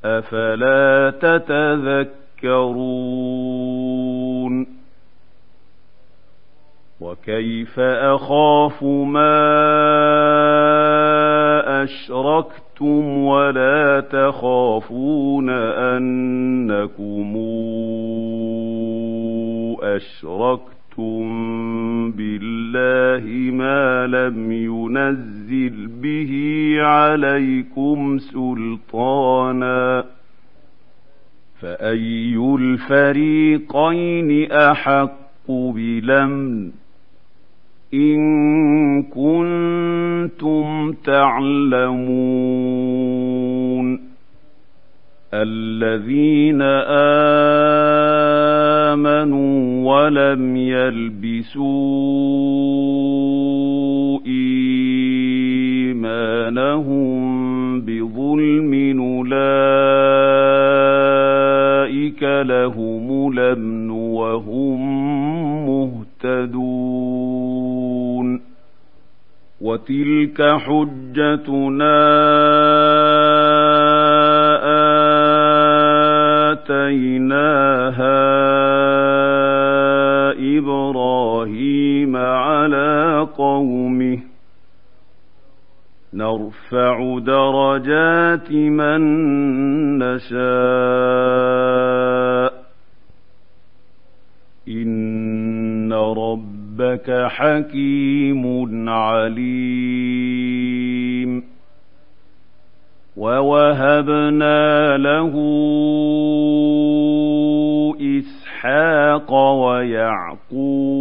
أفلا 0.05 1.13
تتذكرون 1.21 2.89
وكيف 7.01 7.79
أخاف 7.79 8.83
ما 8.83 9.49
أشركتم 11.83 13.17
ولا 13.25 13.99
تخافون 13.99 15.49
أنكم 15.49 17.37
أشركتم 19.81 20.78
أشركتم 20.99 22.11
بالله 22.11 23.51
ما 23.51 24.07
لم 24.07 24.51
ينزل 24.51 25.87
به 25.87 26.31
عليكم 26.81 28.17
سلطانا 28.17 30.05
فأي 31.61 32.35
الفريقين 32.59 34.51
أحق 34.51 35.51
بلمن 35.51 36.71
إن 37.93 39.03
كنتم 39.03 40.91
تعلمون 41.05 41.99
الذين 45.33 46.61
آمنوا 48.91 49.59
ولم 49.93 50.57
يلبسوا 50.57 51.69
إيمانهم 55.85 57.19
بظلم 57.81 58.99
أولئك 58.99 59.39
لهم 62.23 63.31
الأمن 63.31 63.89
وهم 63.89 64.79
مهتدون 66.25 66.99
وتلك 69.61 70.41
حجتنا 70.41 71.99
نرفع 86.29 87.19
درجات 87.19 88.51
من 88.51 89.01
نشاء. 89.99 90.39
إن 94.67 95.93
ربك 95.93 97.27
حكيم 97.29 98.89
عليم. 98.89 99.79
ووهبنا 103.17 104.97
له 104.97 105.33
إسحاق 108.01 109.33
ويعقوب 109.33 110.98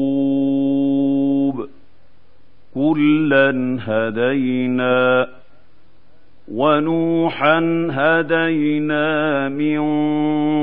كلا 2.95 3.79
هدينا 3.87 5.29
ونوحا 6.53 7.59
هدينا 7.91 9.49
من 9.49 9.79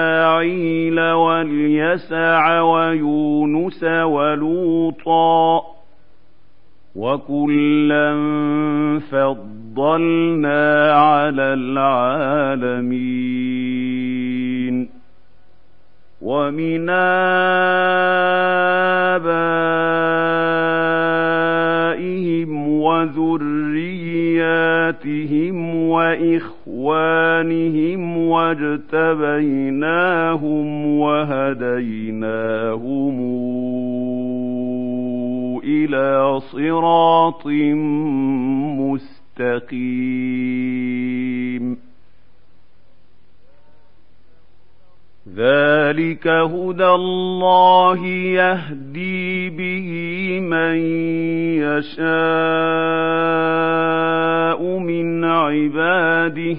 ذلك 46.26 46.50
هدى 46.52 46.86
الله 46.86 48.06
يهدي 48.06 49.50
به 49.50 49.88
من 50.40 50.76
يشاء 51.62 51.98
من 54.78 55.24
عباده. 55.24 56.56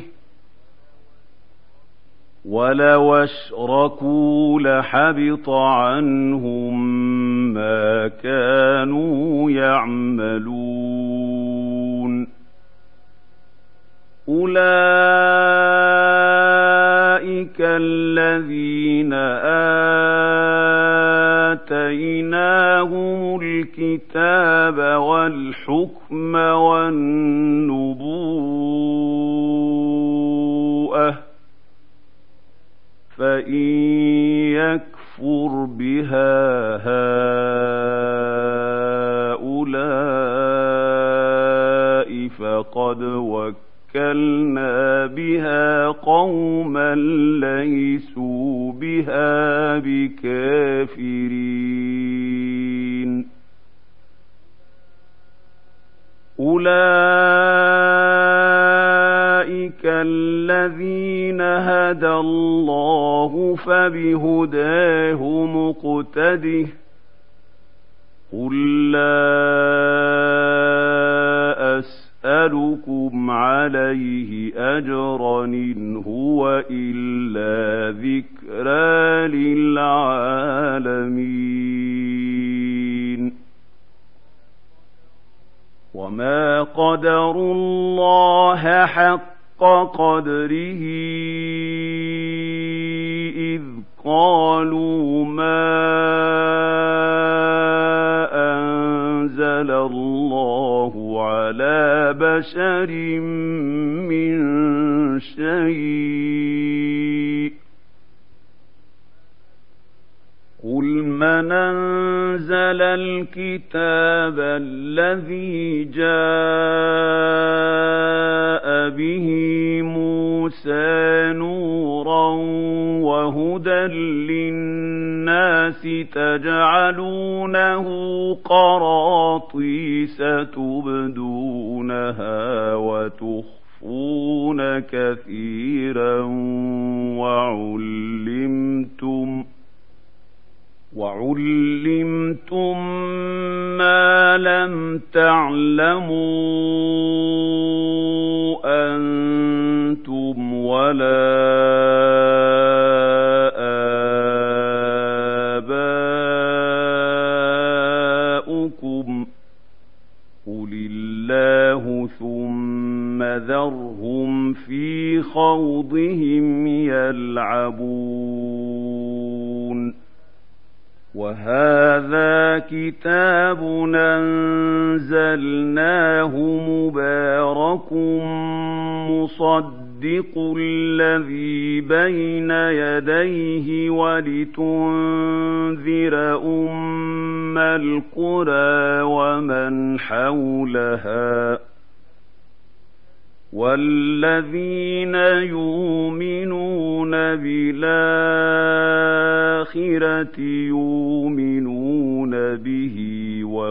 ولو 2.45 3.15
أشركوا 3.15 4.59
لحبط 4.59 5.49
عنهم 5.49 6.56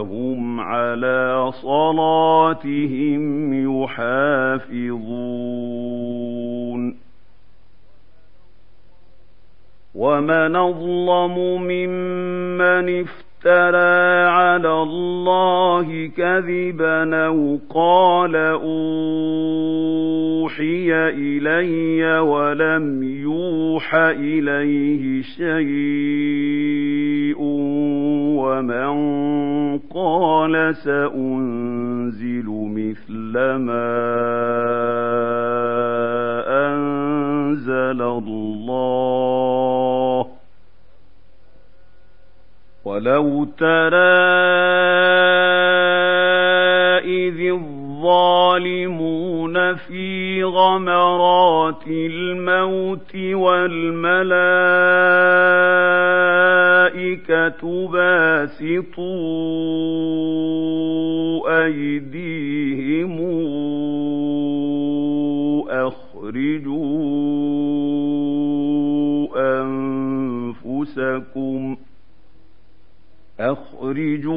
وهم 0.01 0.61
على 0.61 1.51
صلاتهم 1.63 3.23
يحافظون. 3.83 4.97
ومن 9.95 10.57
أظلم 10.57 11.63
ممن 11.63 13.01
افترى 13.01 14.27
على 14.29 14.83
الله 14.83 16.11
كذبا 16.17 17.27
أو 17.27 17.59
قال 17.75 18.37
أوحي 18.37 18.69
إلي 21.09 22.19
ولم 22.19 23.03
يوح 23.03 23.95
إليه 23.95 25.23
شيء 25.23 26.57
ومن 28.37 29.17
قال 29.95 30.77
سأنزل 30.77 32.47
مثل 32.49 33.33
ما 33.57 33.97
أنزل 36.67 38.03
الله. 38.03 39.07
ولو 42.85 43.45
ترى 43.45 43.97
إذ 47.05 47.76
الظالمون 48.07 49.75
في 49.75 50.45
غمرات 50.45 51.87
الموت 51.87 53.17
والملائكة 53.17 54.27
باسطوا 57.89 58.87
أيديهم 61.65 63.17
أخرجوا 65.69 66.77
أنفسكم 70.63 71.77
ۖ 71.77 71.79
أخرجوا 73.41 74.37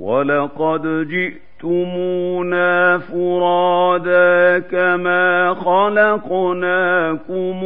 ولقد 0.00 1.08
جئتمونا 1.08 2.98
فرادا 2.98 4.58
كما 4.58 5.54
خلقناكم 5.54 7.60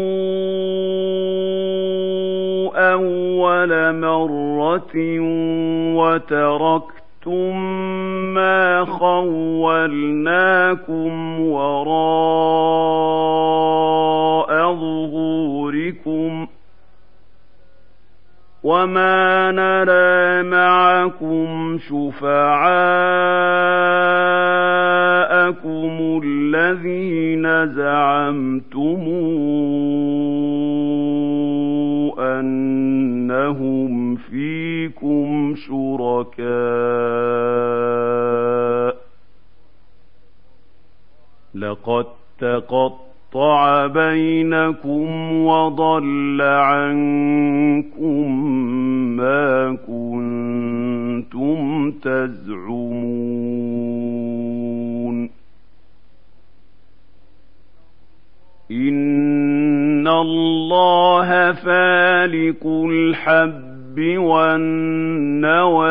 أول 2.77 4.01
مرة 4.01 4.97
وتركتم 5.97 7.57
ما 8.35 8.85
خولناكم 8.85 10.21
وراء 11.41 12.91
ظهوركم 14.75 16.47
ۖ 16.47 16.50
وما 18.63 19.51
نرى 19.53 20.43
معكم 20.43 21.79
شفعاءكم 21.89 22.41
الذين 26.25 27.67
زعمتم 27.75 29.01
أنهم 32.19 34.17
فيكم 34.17 35.55
شركاء 35.57 36.51
لقد 41.55 42.07
تقطع 42.39 43.10
قطع 43.33 43.87
بينكم 43.87 45.33
وضل 45.47 46.43
عنكم 46.43 48.41
ما 49.17 49.77
كنتم 49.87 51.91
تزعمون. 51.91 53.31
إن 58.71 60.09
الله 60.09 61.53
فالق 61.53 62.67
الحب 62.67 63.70
والنوى 63.99 65.89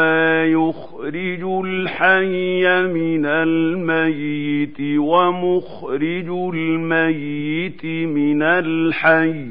يخرج 0.52 1.44
الحي 1.66 2.84
من 2.84 3.26
الميت 3.26 4.78
ومخرج 4.98 6.30
الميت 6.54 7.86
من 7.86 8.42
الحي 8.42 9.46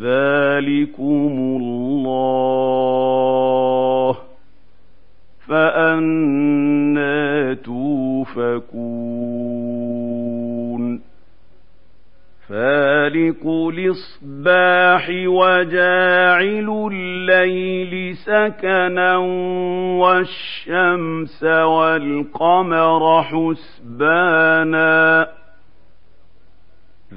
ذلكم 0.00 1.58
الله 1.60 4.16
فأنا 5.46 7.54
توفكون 7.54 9.53
فالق 12.54 13.42
الإصباح 13.46 15.08
وجاعل 15.10 16.88
الليل 16.92 18.16
سكنا 18.16 19.16
والشمس 19.98 21.44
والقمر 21.44 23.22
حسبانا 23.22 25.26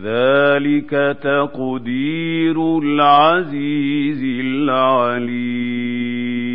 ذلك 0.03 0.89
تقدير 1.23 2.79
العزيز 2.79 4.23
العليم 4.45 6.46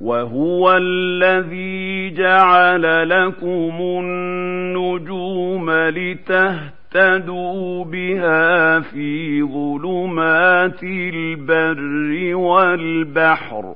وهو 0.00 0.76
الذي 0.76 2.10
جعل 2.10 3.08
لكم 3.08 3.76
النجوم 3.80 5.70
لتهتدوا 5.70 7.84
بها 7.84 8.80
في 8.80 9.42
ظلمات 9.42 10.82
البر 10.82 12.36
والبحر. 12.36 13.74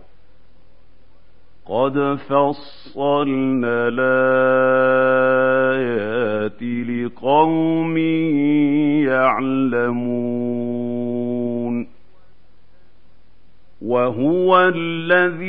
قد 1.66 2.18
فصلنا 2.28 3.88
الآيات 3.92 5.22
لقوم 6.62 7.96
يعلمون. 9.06 10.91
وهو 13.84 14.72
الذي 14.74 15.42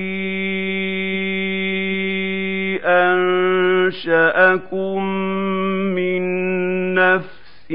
أنشأكم 3.93 5.03
من 5.95 6.23
نفس 6.93 7.71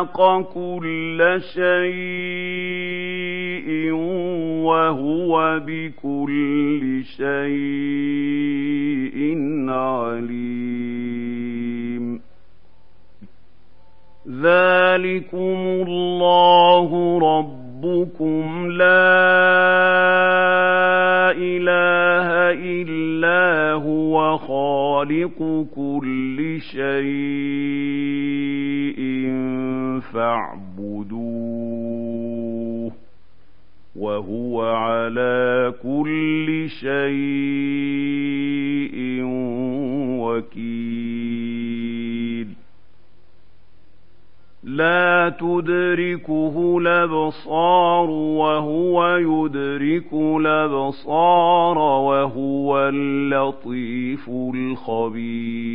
وَخَلَقَ 0.00 0.52
كُلَّ 0.54 1.40
شَيْءٍ 1.54 2.19
تُدْرِكُهُ 46.16 46.78
الْأَبْصَارُ 46.78 48.10
وَهُوَ 48.10 49.16
يُدْرِكُ 49.16 50.12
الْأَبْصَارَ 50.12 51.78
وَهُوَ 51.78 52.88
اللَّطِيفُ 52.88 54.28
الْخَبِيرُ. 54.28 55.70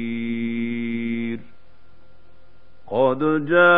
قَدْ 2.91 3.19
جَاءَكُم 3.19 3.74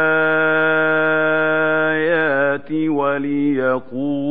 وَلِيَقُولُوا 2.88 4.28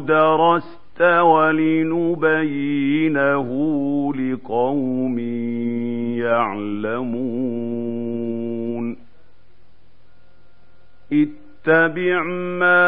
دَرَسْتَ 0.00 1.02
وَلِنُبَيِّنَهُ 1.02 2.28
لِقَوْمٍ 4.14 5.18
يَعْلَمُونَ 6.18 7.28
اتَّبِعْ 11.12 12.22
مَا 12.60 12.87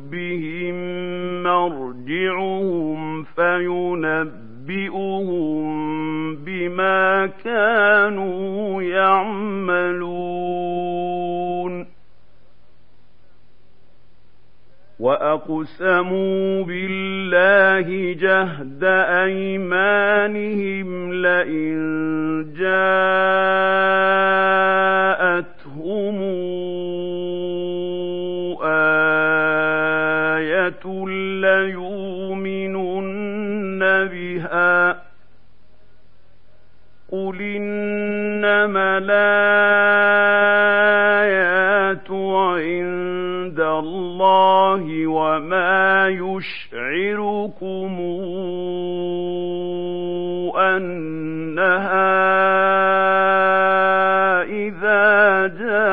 مرجعهم 1.43 3.23
فينبئهم 3.23 4.41
بما 6.35 7.29
كانوا 7.43 8.81
يعملون 8.81 10.31
وأقسموا 15.01 16.63
بالله 16.63 18.13
جهد 18.13 18.83
أيمانهم 19.23 20.89
لئن 21.13 21.81
جاءتهم 22.57 24.01
قل 37.11 37.41
إنما 37.41 38.97
الآيات 38.97 40.21
عند 42.11 43.59
الله 43.59 45.07
وما 45.07 46.07
يشعركم 46.07 47.99
أنها 50.57 52.11
إذا 54.43 55.47
جاءت 55.47 55.91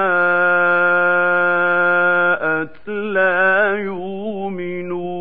لا 2.88 3.76
يؤمنون 3.78 5.18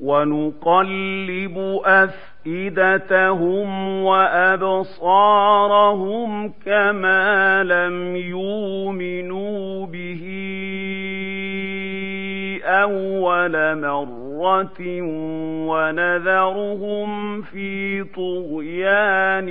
ونقلب 0.00 1.80
أفئدتهم 2.48 4.02
وأبصارهم 4.04 5.28
كما 6.66 7.62
لم 7.62 8.16
يؤمنوا 8.16 9.86
به 9.86 10.22
أول 12.64 13.80
مرة 13.80 15.02
ونذرهم 15.68 17.42
في 17.42 18.04
طغيانهم 18.04 19.46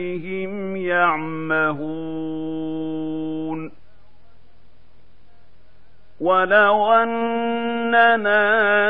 يعمهون. 0.78 2.18
ولو 6.20 6.94
أننا 6.94 8.44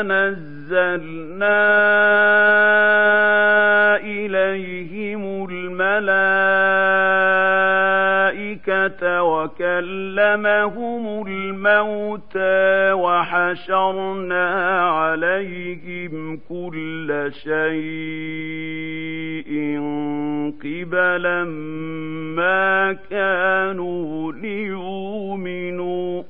نزلنا 0.03 0.56
إليهم 4.03 5.47
الملائكة 5.49 5.97
وكلمهم 9.23 11.27
الموتى 11.27 12.91
وحشرنا 12.91 14.49
عليهم 14.89 16.39
كل 16.49 17.31
شيء 17.43 18.67
قبلا 20.63 21.43
ما 22.35 22.93
كانوا 23.09 24.33
ليؤمنوا. 24.33 26.23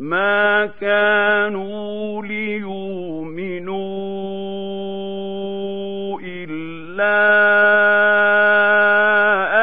ما 0.00 0.66
كانوا 0.66 2.22
ليؤمنوا 2.22 3.80
إلا 6.24 7.20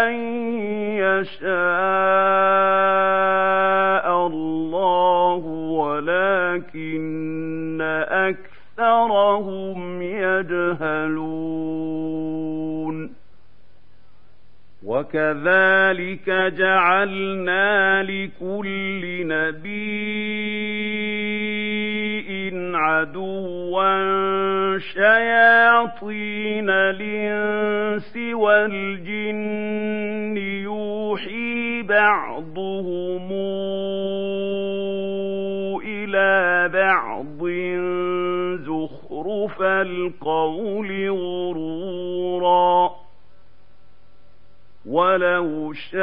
أن 0.07 0.13
يشاء 0.93 1.47
الله 4.27 5.41
ولكن 5.79 7.81
أكثرهم 8.09 10.01
يجهلون 10.01 11.57
وكذلك 14.87 16.29
جعلنا 16.29 18.03
لكل 18.03 19.27
نبي 19.27 19.56
شياطين 24.79 26.69
الإنس 26.69 28.17
والجن 28.33 30.37
يوحي 30.37 31.81
بعضهم 31.81 33.31
إلى 35.85 36.69
بعض 36.73 37.47
زخرف 38.61 39.61
القول 39.61 41.09
غرورا. 41.09 42.91
ولو 44.85 45.73
شاء 45.73 45.97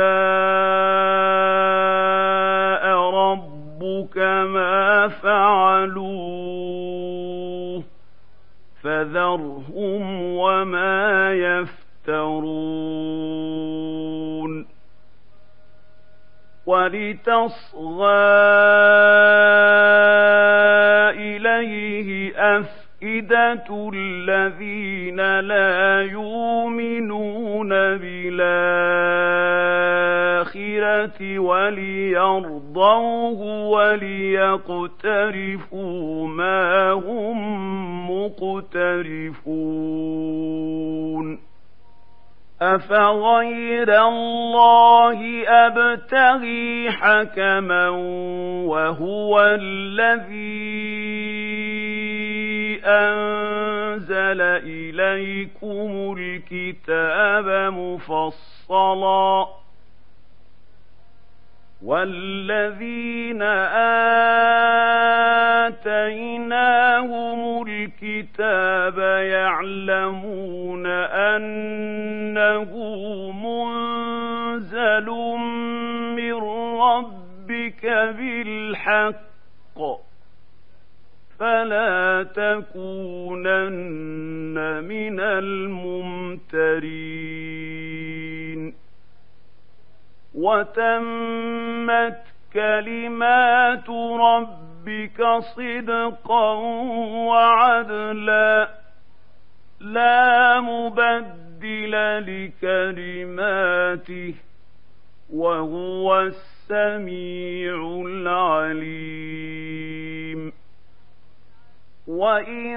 ربك 3.11 4.19
ما 4.49 5.09
فعلوه 5.09 6.44
يفترون. 11.35 11.75
ولتصغى 16.67 18.25
إليه 21.11 22.33
أفئدة 22.37 23.91
الذين 23.95 25.41
لا 25.41 26.03
يؤمنون 26.03 27.69
بالآخرة 27.69 28.45
وليرضوه 31.39 33.41
وليقترفوا 33.69 34.69
ما 36.29 36.93
هم 36.93 37.65
مقترفون. 38.11 39.35
أفغير 42.65 44.09
الله 44.09 45.49
أبتغي 45.49 46.91
حكما 46.91 47.89
وهو 48.69 49.41
الذي 49.61 50.85
أنزل 52.85 54.41
إليكم 54.41 56.17
الكتاب 56.19 57.73
مفصلا 57.73 59.47
والذين 61.85 63.43
آتيناهم 66.25 67.63
الكتاب 67.69 68.99
يعلمون 69.29 70.87
أنه 71.37 72.71
منزل 73.45 75.07
من 76.17 76.35
ربك 76.81 77.87
بالحق 78.19 79.25
فلا 81.39 82.23
تكونن 82.35 83.75
من 84.85 85.21
الممترين 85.21 86.55
وتمت 90.35 92.23
كلمات 92.53 93.91
ربك 94.21 95.23
صدقا 95.57 96.53
وعدلا. 97.29 98.69
لا 99.81 100.61
مبدل 100.61 101.95
لكلماته 102.63 104.35
وهو 105.33 106.21
السميع 106.21 108.03
العليم. 108.07 109.45
وإن 112.07 112.77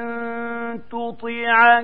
تطع 0.91 1.84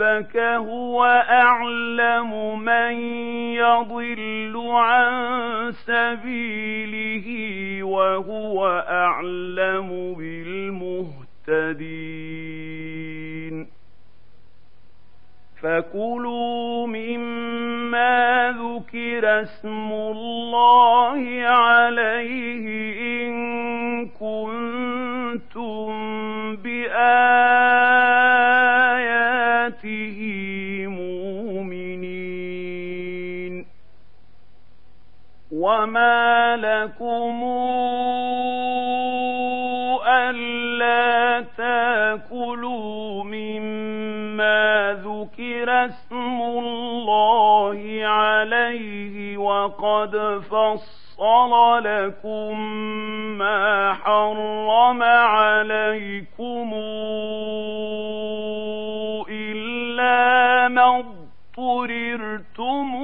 ربك 0.00 0.36
هو 0.36 1.04
أعلم 1.30 2.58
من 2.58 2.92
يضل 3.54 4.62
عن 4.72 5.72
سبيله 5.72 7.28
وهو 7.84 8.84
أعلم 8.88 10.14
بالمهتدين. 10.18 11.80
فكلوا 15.62 16.86
مما 16.86 18.54
ذكر 18.58 19.42
اسم 19.42 19.92
الله 19.92 21.42
عليه 21.44 22.66
إن 23.00 23.32
كنتم 24.08 25.90
باياته 26.56 27.89
وما 35.60 36.56
لكم 36.56 37.44
الا 40.08 41.40
تاكلوا 41.56 43.24
مما 43.24 44.96
ذكر 45.04 45.84
اسم 45.86 46.40
الله 46.42 48.00
عليه 48.04 49.36
وقد 49.36 50.40
فصل 50.50 51.84
لكم 51.84 52.60
ما 53.38 53.94
حرم 53.94 55.02
عليكم 55.02 56.70
إلا 59.30 60.68
ما 60.68 60.98
اضطررتم 61.58 62.94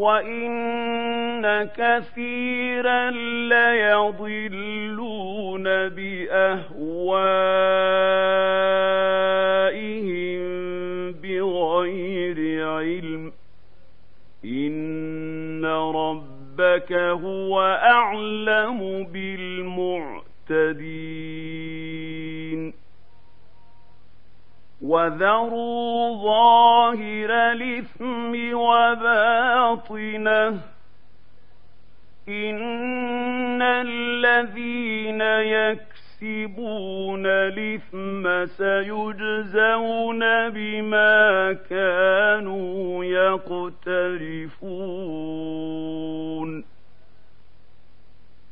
وإن 0.00 1.68
كثيرا 1.76 3.10
ليضلون 3.50 4.84
بأهوائهم 9.80 10.40
بغير 11.12 12.68
علم 12.68 13.32
إن 14.44 15.64
ربك 15.94 16.92
هو 16.92 17.60
أعلم 17.82 19.04
بالمعتدين 19.12 20.30
وذروا 24.90 26.22
ظاهر 26.22 27.30
الإثم 27.30 28.54
وباطنه. 28.54 30.60
إن 32.28 33.62
الذين 33.62 35.20
يكسبون 35.20 37.26
الإثم 37.26 38.46
سيجزون 38.46 40.48
بما 40.48 41.52
كانوا 41.70 43.04
يقترفون. 43.04 43.60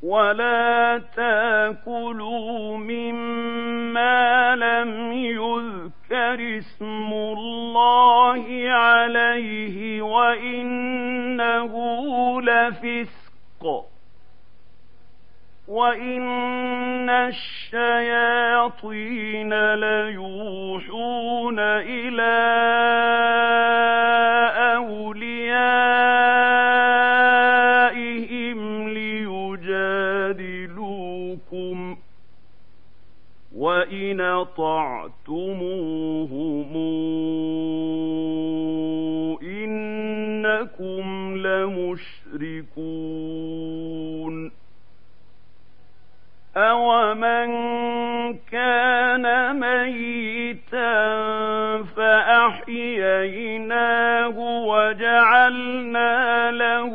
ولا 0.02 1.02
تأكلوا 1.16 2.76
مما 2.76 4.56
لم 4.56 5.12
يذكر 5.12 5.97
اسم 6.12 7.12
الله 7.12 8.70
عليه 8.70 10.02
وإنه 10.02 11.72
لفسق 12.42 13.84
وإن 15.68 17.10
الشياطين 17.10 18.54
ليوحون 19.74 21.58
إلى 21.58 22.38
أوليائهم 27.18 28.88
ليجادلوكم 30.48 31.96
وإن 33.56 34.20
اطعتموهم 35.28 36.72
انكم 39.42 41.36
لمشركون 42.38 42.98
أومن 46.56 47.48
كان 48.52 49.56
ميتا 49.60 50.92
فأحييناه 51.96 53.48
وجعلنا 54.66 56.50
له 56.50 56.94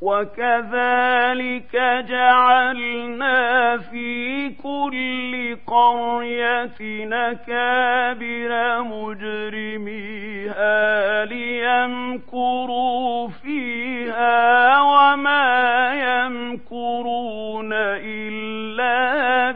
وكذلك 0.00 1.76
جعلنا 2.08 3.78
في 3.78 4.48
كل 4.48 5.56
قرية 5.66 6.78
نكابر 7.04 8.82
مجرميها 8.82 10.74
ليمكروا 11.24 13.28
فيها 13.28 14.80
وما 14.82 15.92
يمكرون 15.94 17.72
إلا 17.72 19.50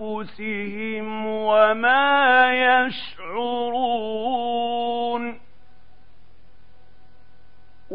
بأنفسهم 0.00 1.26
وما 1.26 2.52
يشعرون 2.52 3.09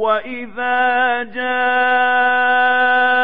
وإذا 0.05 1.23
جاءتهم 1.23 3.14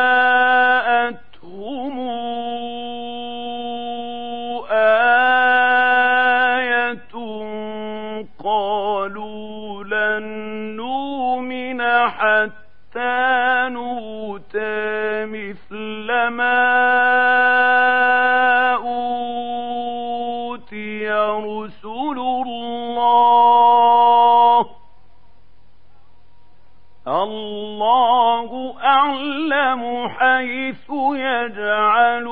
أعلم 28.91 30.09
حيث 30.09 30.89
يجعل 31.15 32.25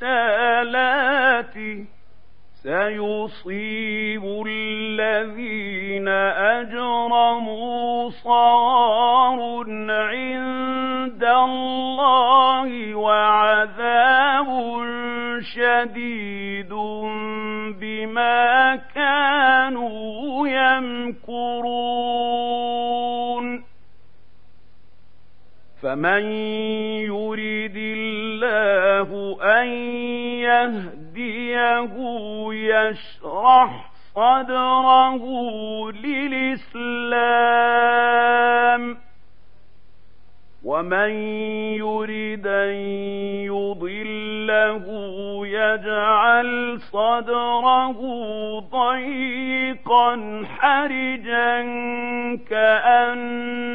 رسالاته. 0.00 1.86
سيصيب 2.62 4.24
الذين 4.46 6.08
أجرموا 6.58 8.10
صار 8.10 9.40
عند 9.90 11.24
الله 11.24 12.94
وعذاب 12.94 14.46
شديد 15.54 16.72
بما 17.80 18.76
كانوا 18.94 20.48
يمكرون 20.48 21.19
فمن 25.90 26.22
يريد 27.02 27.76
الله 27.76 29.38
أن 29.42 29.68
يهديه 30.38 31.94
يشرح 32.52 33.90
صدره 34.14 35.22
للإسلام 35.92 37.50
ومن 40.64 41.10
يريد 41.74 42.46
أن 42.46 42.74
يضله 43.50 44.86
يجعل 45.46 46.80
صدره 46.80 48.00
ضيقا 48.60 50.42
حرجا 50.58 51.62
كأنما 52.50 53.70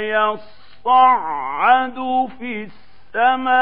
يص 0.00 0.60
يصعد 0.80 2.28
في 2.38 2.68
السماء 3.14 3.60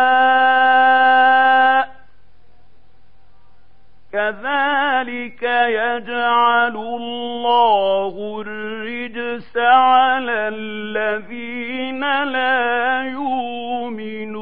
كذلك 4.12 5.42
يجعل 5.42 6.76
الله 6.76 8.40
الرجس 8.40 9.56
على 9.56 10.48
الذين 10.48 12.24
لا 12.24 13.02
يؤمنون. 13.02 14.38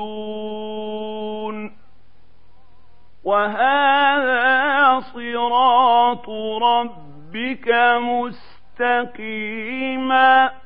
وهذا 3.24 5.00
صراط 5.00 6.28
ربك 6.62 7.68
مستقيما. 8.80 10.65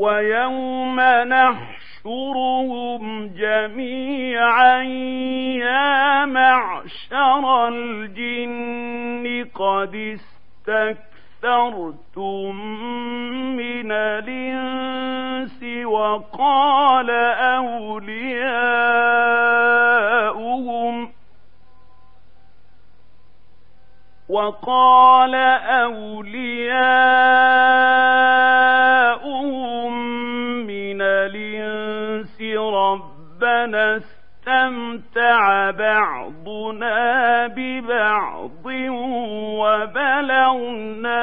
ويوم 0.00 1.00
نحشرهم 1.28 3.02
جميعا 3.36 4.82
يا 5.60 6.24
معشر 6.24 7.68
الجن 7.68 9.46
قد 9.54 10.18
استكثرتم 11.44 12.56
من 13.56 13.92
الإنس 13.92 15.62
وقال 15.84 17.10
أولياؤهم 17.10 18.20
وقال 24.28 25.34
أولياؤهم 25.34 26.60
ربنا 32.80 33.96
استمتع 33.96 35.70
بعضنا 35.70 37.46
ببعض 37.46 38.66
وبلغنا 39.60 41.20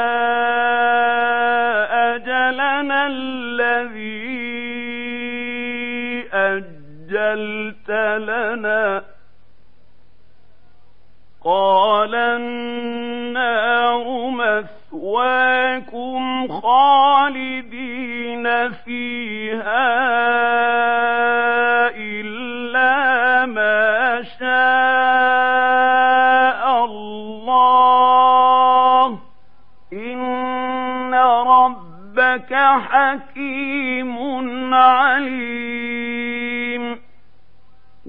أجلنا 2.16 3.08
الذي 3.08 4.38
أجلت 6.34 7.90
لنا. 8.18 9.04
قال 11.44 12.16
النار 12.16 14.06
مثواكم 15.00 16.22
خالدين 16.62 18.46
فيها 18.72 20.08
حكيم 32.80 34.18
عليم. 34.74 36.28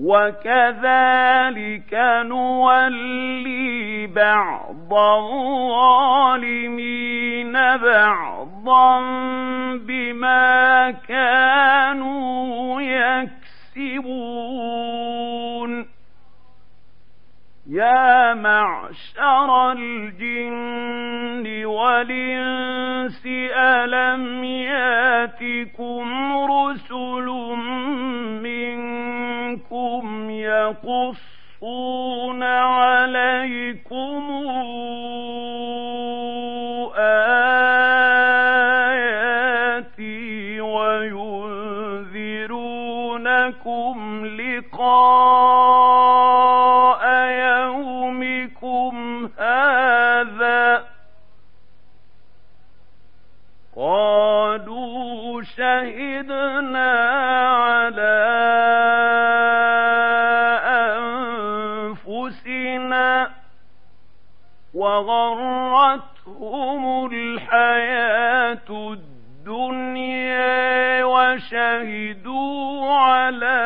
وكذلك 0.01 1.95
نولي 2.25 4.07
بعض 4.07 4.95
الظالمين 4.95 6.59
بعضا 7.77 9.01
بما 9.77 10.91
كانوا 10.91 12.83
يكسبون. 12.83 14.29
يا 17.71 18.35
معشر 18.35 19.73
الجن 19.73 21.28
والإنس 21.47 23.23
ألم 23.57 24.45
ياتكم 24.45 26.37
رسل 26.37 27.27
منكم 28.43 30.31
يقصون 30.31 32.43
عليكم 32.43 33.88
شهدنا 55.89 56.91
على 57.49 58.19
أنفسنا 61.99 63.31
وغرتهم 64.75 66.03
الحياة 67.13 68.69
الدنيا 68.93 70.49
وشهدوا 71.05 72.93
على 72.93 73.58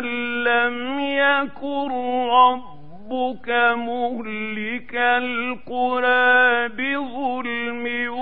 لم 0.00 1.00
يكن 1.00 1.90
ربك 2.30 3.48
مهلك 3.76 4.94
القرى 4.94 6.68
بظلم 6.68 8.12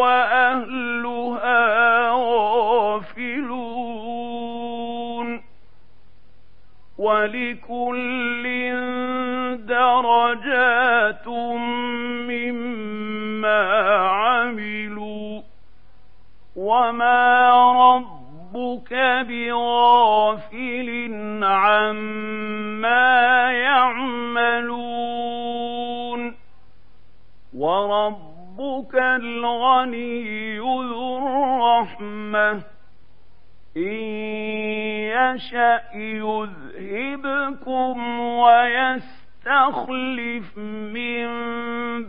وأهلها 0.00 1.60
غافلون 4.10 5.40
ولكل 6.98 8.44
درجات 9.66 11.28
مما 12.28 13.62
عملوا 14.08 15.42
وما 16.56 17.50
ربك 17.70 18.09
بغافل 19.22 21.10
عما 21.44 23.52
يعملون. 23.52 24.90
وربك 27.56 28.94
الغني 28.94 30.58
ذو 30.58 31.18
الرحمة. 31.18 32.62
إن 33.76 34.00
يشأ 35.10 35.80
يذهبكم 35.94 38.00
ويستخلف 39.46 40.58
من 40.58 41.30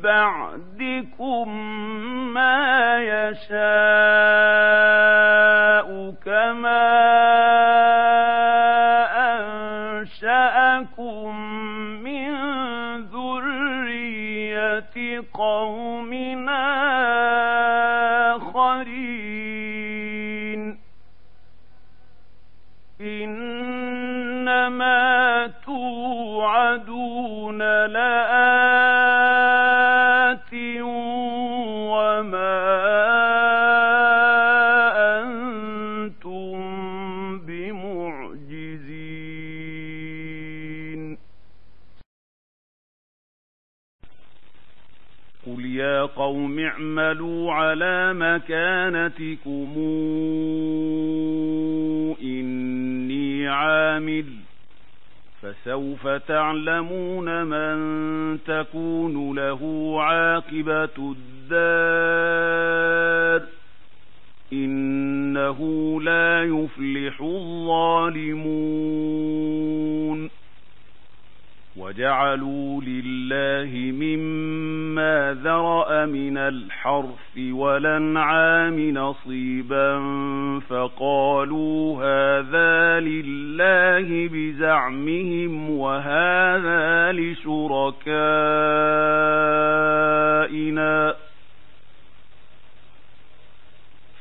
بعدكم 0.01 1.47
ما 2.33 2.97
يشاء 2.97 3.51
كما 6.25 6.91
أنشأكم 10.01 11.35
من 12.03 12.31
ذرية 13.01 14.93
قومنا 15.33 17.00
لآت 27.93 29.21
وما 31.91 32.61
أنتم 35.19 36.57
بمعجزين. 37.39 38.61
قل 45.47 45.65
يا 45.65 46.01
قوم 46.01 46.59
اعملوا 46.59 47.53
على 47.53 48.13
مكانتكم. 48.13 49.73
إني 52.21 53.47
عامل 53.47 54.40
فسوف 55.41 56.07
تعلمون 56.07 57.43
من 57.43 58.43
تكون 58.43 59.35
له 59.35 59.95
عاقبة 60.01 61.13
الدار. 61.41 63.47
إنه 64.53 65.59
لا 66.01 66.43
يفلح 66.43 67.21
الظالمون. 67.21 68.31
وجعلوا 71.91 72.81
لله 72.81 73.91
مما 73.91 75.37
ذرأ 75.43 76.05
من 76.05 76.37
الحرث 76.37 77.37
والأنعام 77.37 78.79
نصيبا 78.89 79.99
فقالوا 80.69 81.95
هذا 81.97 82.99
لله 82.99 84.29
بزعمهم 84.33 85.69
وهذا 85.69 87.11
لشركائنا. 87.11 87.71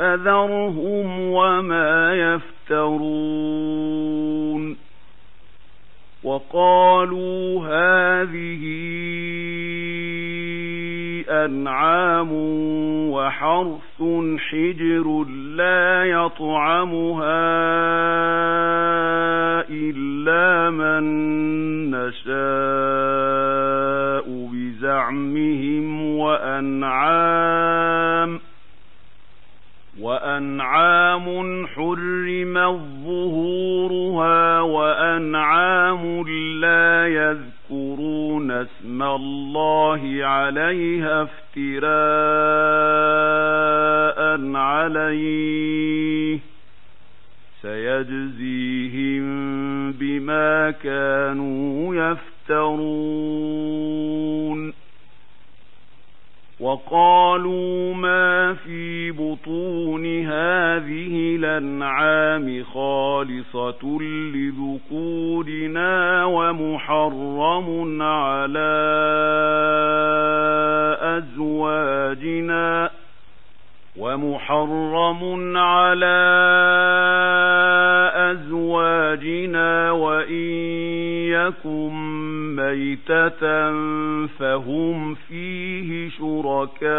فذرهم 0.00 1.20
وما 1.20 2.14
يفترون. 2.14 3.90
وقالوا 6.24 7.66
هذه 7.66 8.62
أنعام 11.30 12.28
وحرث 13.12 14.02
حجر 14.50 15.24
لا 15.56 16.04
يطعمها 16.04 17.50
إلا 19.70 20.70
من 20.70 21.04
نشاء 21.90 22.30
بزعمهم 24.52 26.16
وأنعام 26.16 27.70
وأنعام 30.00 31.66
حرمت 31.66 32.80
ظهورها 33.04 34.60
وأنعام 34.60 36.28
لا 36.60 37.06
يذكرون 37.06 38.50
اسم 38.50 39.02
الله 39.02 40.24
عليها 40.24 41.22
افتراء 41.22 41.90
عليه 44.56 46.38
سيجزيهم 47.62 49.22
بما 49.92 50.70
كانوا 50.70 51.94
يفترون 52.50 53.20
وقالوا 56.60 57.94
ما 57.94 58.54
في 58.54 59.10
بطون 59.10 60.06
هذه 60.06 61.36
الأنعام 61.36 62.64
خالصة 62.64 63.98
لذكورنا 64.34 66.24
ومحرم 66.24 68.02
على 68.02 68.70
أزواجنا 71.18 72.90
ومحرم 73.96 75.56
على 75.56 76.20
أزواجنا 78.14 79.90
وإن 79.90 80.50
يكن 81.30 81.92
ميتة 82.56 83.70
فهم 84.26 85.14
فيه 85.14 86.10
شركاء 86.10 86.90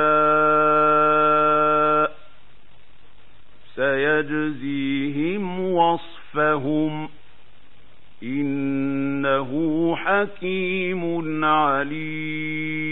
سيجزيهم 3.75 5.59
وصفهم 5.73 7.09
إنه 8.23 9.51
حكيم 9.95 11.45
عليم 11.45 12.91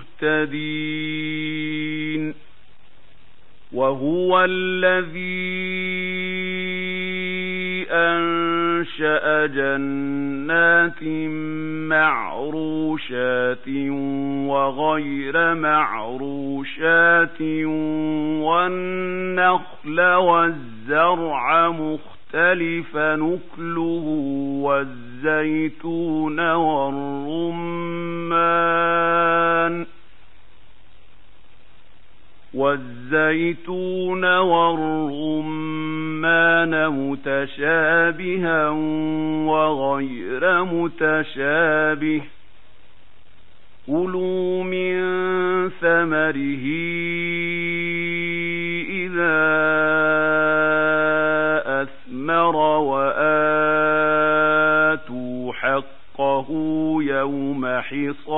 وهو 3.73 4.45
الذي 4.49 5.91
أنشأ 7.91 9.45
جنات 9.45 11.03
معروشات 11.89 13.67
وغير 14.47 15.55
معروشات 15.55 17.41
والنخل 18.41 20.01
والزرع 20.01 21.69
مختلف 21.69 22.97
نكله 22.97 24.05
والزيتون 24.63 26.39
والرمان 26.53 27.21
والزيتون 32.53 34.25
والرمان 34.37 35.69
متشابها 36.89 38.69
وغير 39.49 40.63
متشابه 40.63 42.21
كلوا 43.87 44.63
من 44.63 44.99
ثمره 45.69 46.65
إذا 48.89 49.41
أثمر 51.81 52.55
وآتوا 52.55 53.81
حقه 55.53 56.47
يوم 57.01 57.65
حصاده 57.65 58.30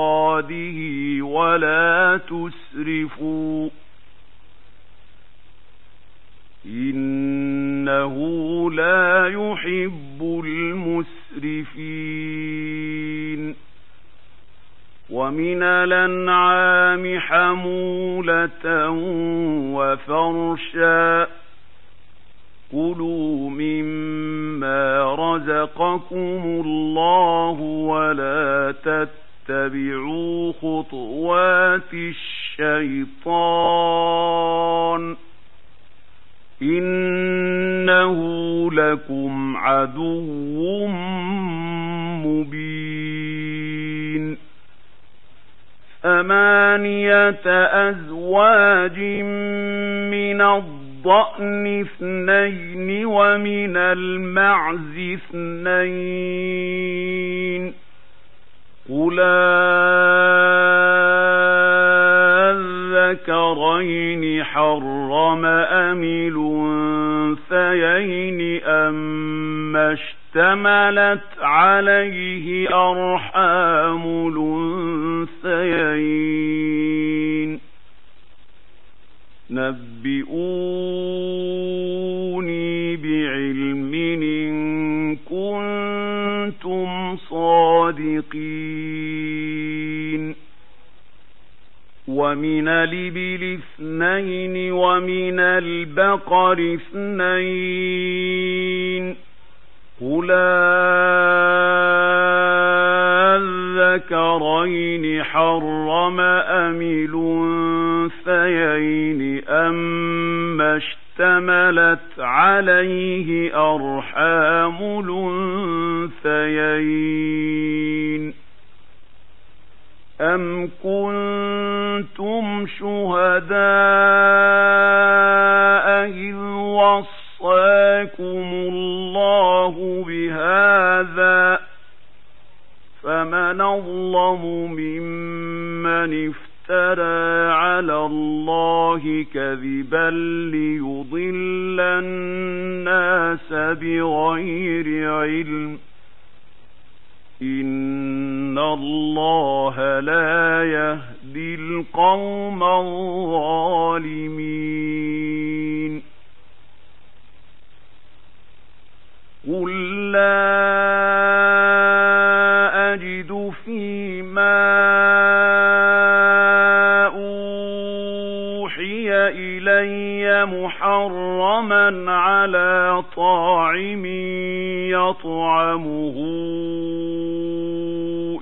يطعمه 176.14 176.54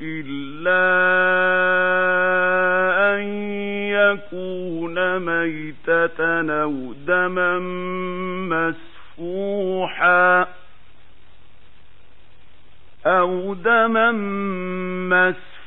إلا 0.02 0.84
أن 3.14 3.22
يكون 3.90 5.18
ميتة 5.18 6.50
أو 6.62 6.92
دما 7.06 7.58
مسفوحا 9.18 10.46
أو 13.06 13.54
دما 13.54 14.12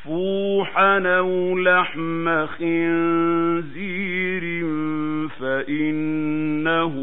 مسفوحا 0.05 0.99
أو 0.99 1.57
لحم 1.59 2.45
خنزير 2.45 4.05
فإنه 5.39 6.95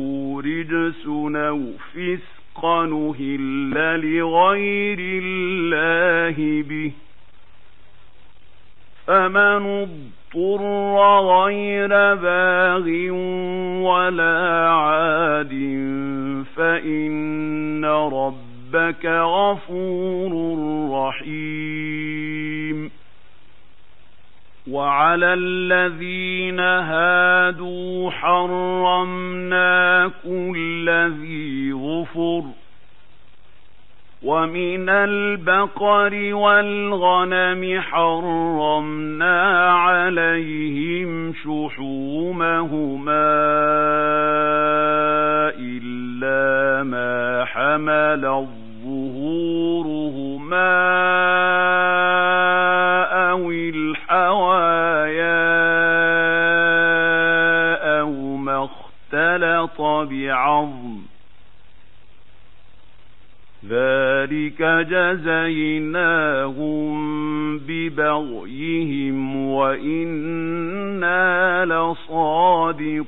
رجس 0.44 1.06
أو 1.36 1.72
فسقا 2.62 2.86
نهل 2.86 4.00
لغير 4.00 4.98
الله 5.22 6.62
به 6.62 6.92
فمن 9.06 9.66
اضطر 9.66 10.62
غير 11.20 11.88
باغ 12.14 12.86
ولا 13.86 14.68
عاد 14.70 15.52
فإن 16.56 17.84
ربك 17.84 19.06
غفور 19.06 20.32
رحيم 20.92 22.90
وعلى 24.70 25.34
الذين 25.34 26.60
هادوا 26.60 28.10
حرمنا 28.10 30.10
كل 30.24 30.90
ذي 31.20 31.72
غفر 31.72 32.42
ومن 34.22 34.88
البقر 34.88 36.34
والغنم 36.34 37.80
حرمنا 37.80 39.70
عليهم 39.72 41.34
شحومهما 41.34 43.32
إلا 45.58 46.82
ما 46.82 47.44
حمل 47.44 48.46
ظهورهما 48.84 50.72
أو 53.32 53.50
الحوايا 53.50 55.32
أو 58.00 58.10
ما 58.36 58.64
اختلط 58.64 59.80
بعظم 59.80 60.98
ذلك 63.68 64.62
جزيناهم 64.90 66.12
ببغيهم 67.58 69.46
وإنا 69.46 70.84
لصادقون 71.64 73.02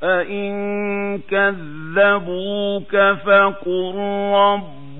فإن 0.00 0.54
كذبوك 1.18 2.96
فقل 3.26 3.94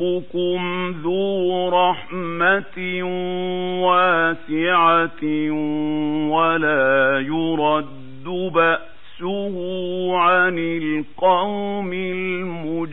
ربكم 0.00 0.90
ذو 1.02 1.68
رحمة 1.68 3.02
واسعة 3.82 5.24
ولا 6.30 7.20
يرد 7.20 8.52
بأس 8.54 8.94
بأسه 9.20 10.16
عن 10.18 10.58
القوم 10.58 11.92
المجرمين 11.92 12.84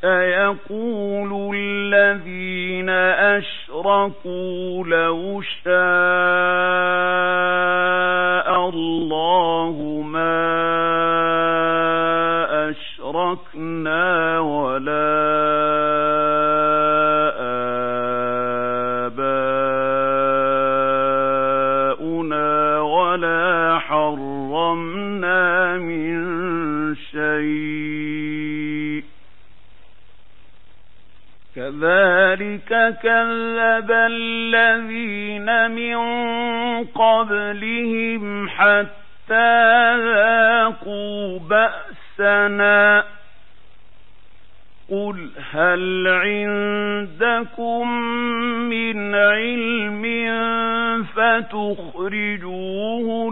سيقول 0.00 1.56
الذين 1.56 2.90
أشركوا 3.38 4.84
لو 4.86 5.42
شاء 5.42 5.70
الله 8.68 10.02
ما 10.06 10.60
أشركنا 12.70 14.40
ولا 14.40 16.19
كذلك 31.80 32.98
كذب 33.02 33.90
الذين 33.90 35.48
من 35.70 35.96
قبلهم 36.84 38.48
حتى 38.48 39.96
ذاقوا 39.96 41.38
بأسنا. 41.38 43.04
قل 44.90 45.30
هل 45.52 46.06
عندكم 46.08 47.88
من 48.68 49.14
علم 49.14 50.04
فتخرجوه 51.14 52.54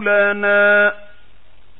لنا 0.03 0.93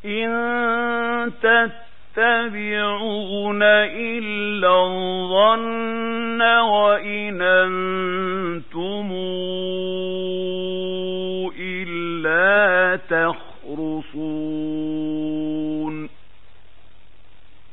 إن 0.06 1.32
تتبعوا 1.42 1.89
يتبعون 2.20 3.64
إلا 3.64 4.84
الظن 4.84 6.42
وإن 6.42 7.42
أنتم 7.42 9.10
إلا 11.60 13.00
تخرصون. 13.10 14.50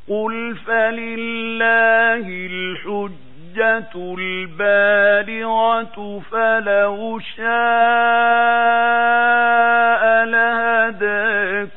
قل 0.08 0.56
فلله 0.66 2.26
الحجة 2.28 3.92
البالغة 4.18 5.96
فلو 6.30 7.18
شاء 7.36 7.46
لهداكم 10.24 11.75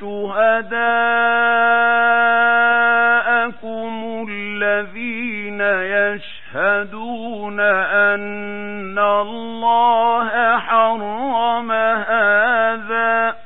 شهداءكم 0.00 0.60
الذين 4.30 5.60
يشهدون 5.60 7.60
أن 7.60 8.98
الله 8.98 10.58
حرم 10.58 11.72
هذا 11.72 13.36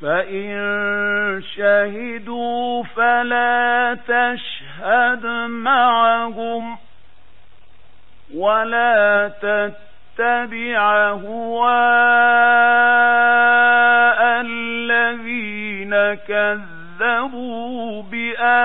فإن 0.00 1.42
شهدوا 1.56 2.82
فلا 2.82 3.96
تشهد 4.08 5.26
معهم 5.46 6.78
ولا 8.34 9.28
تتبع 9.28 9.85
هواء 11.24 11.66
الذين 14.40 16.14
كذبوا 16.28 18.02
بآياتنا 18.02 18.56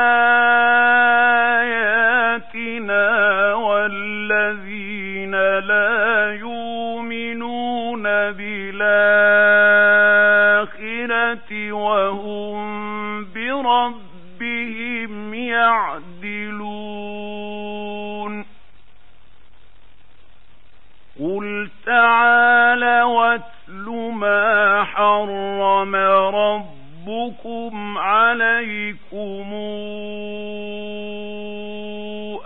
عليكم 28.31 29.51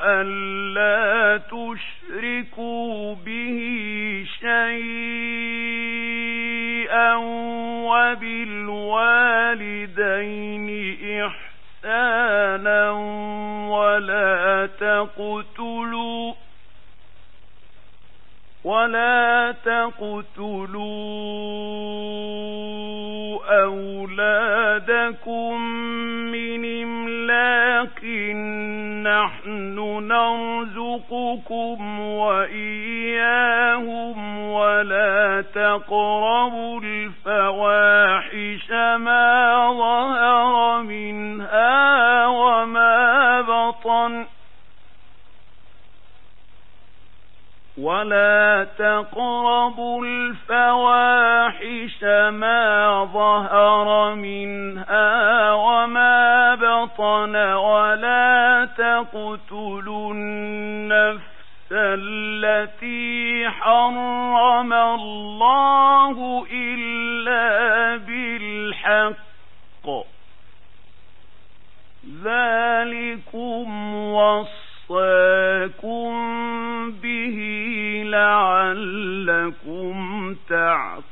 ألا 0.02 1.38
تشركوا 1.38 3.16
به 3.26 3.60
شيئا 4.40 5.56
وبالوالدين 7.86 8.98
إحسانا 11.26 12.91
ولا 13.70 14.70
تقتلوا 14.80 16.34
ولا 18.64 19.56
تقتلوا 19.66 21.06
أولادكم 23.64 25.61
من 26.32 26.84
إملاق 26.84 28.03
نحن 29.03 29.77
نرزقكم 30.07 31.99
وإياهم 31.99 33.38
ولا 34.40 35.44
تقربوا 35.56 36.82
الفواحش 36.84 38.72
ما 38.99 39.56
ظهر 39.77 40.82
منها 40.82 42.27
وما 42.27 43.41
بطن 43.41 44.26
ولا 47.77 48.68
تقربوا 48.77 50.06
الفواحش 50.06 51.15
ما 52.32 53.06
ظهر 53.14 54.16
منها 54.16 55.52
وما 55.54 56.56
بطن 56.56 57.36
ولا 57.54 58.68
تقتلوا 58.78 60.14
النفس 60.14 61.22
التي 61.72 63.50
حرم 63.50 64.74
الله 64.74 66.46
إلا 66.52 67.98
بالحق. 67.98 69.26
ذلكم 72.24 73.96
وصاكم 73.96 74.52
به 76.92 77.38
لعلكم 78.06 79.96
تعقلون. 80.50 81.05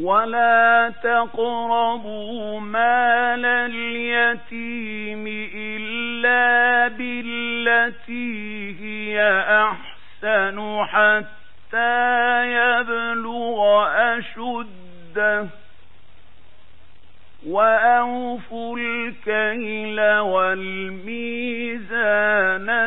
ولا 0.00 0.92
تقربوا 1.02 2.60
مال 2.60 3.44
اليتيم 3.46 5.24
إلا 5.54 6.88
بالتي 6.88 8.76
هي 8.80 9.44
أحسن 9.62 10.84
حتى 10.84 12.44
يبلغ 12.52 13.86
أشده 14.18 15.46
وأوفوا 17.46 18.78
الكيل 18.78 20.00
والميزان 20.18 21.86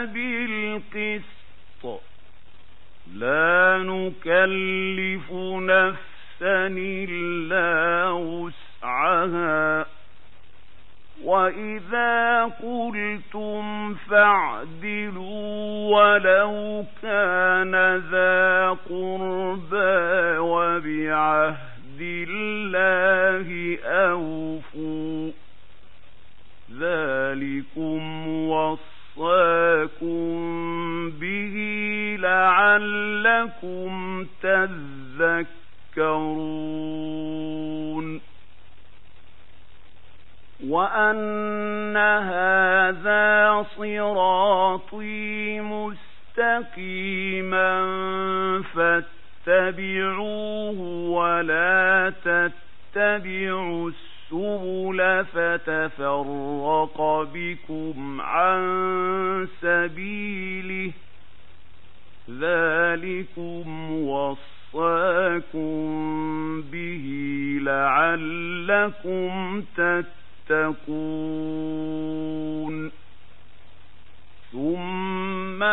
بالقسط 0.05 1.30
لا 3.21 3.83
نكلف 3.83 5.31
نفسا 5.31 6.67
إلا 6.77 8.09
وسعها. 8.11 9.85
وإذا 11.23 12.43
قلتم 12.43 13.93
فاعدلوا 13.93 15.97
ولو 15.97 16.85
كان 17.01 17.75
ذا 18.11 18.69
قربى 18.69 20.37
وبعهد 20.37 22.01
الله 22.01 23.77
أوفوا. 23.85 25.31
ذلكم 26.79 28.27
وصاكم 29.21 31.09
به 31.19 31.55
لعلكم 32.19 33.91
تذكرون 34.41 36.21
وأن 40.67 41.97
هذا 41.97 43.65
صراطي 43.77 45.59
مستقيما 45.61 47.01
فاتبعوه 49.45 50.79
ولا 51.09 52.13
تتبعوا 52.25 53.91
السبل 54.33 55.25
فتفرق 55.33 57.27
بكم 57.33 58.21
عن 58.21 59.47
سبيله 59.61 60.91
ذلكم 62.29 63.91
وصاكم 64.07 65.61
به 66.61 67.05
لعلكم 67.61 69.31
تتقون 70.47 70.91
ثم 74.51 75.63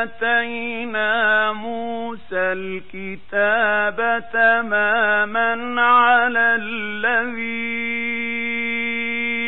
آتينا 0.00 1.52
موسى 1.52 2.22
الكتاب 2.32 4.24
تماما 4.32 5.80
على 5.82 6.54
الذي 6.62 7.88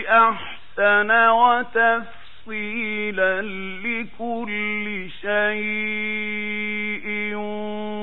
أحسن 0.08 1.10
وتفصيلا 1.28 2.10
لكل 3.84 5.06
شيء 5.20 7.06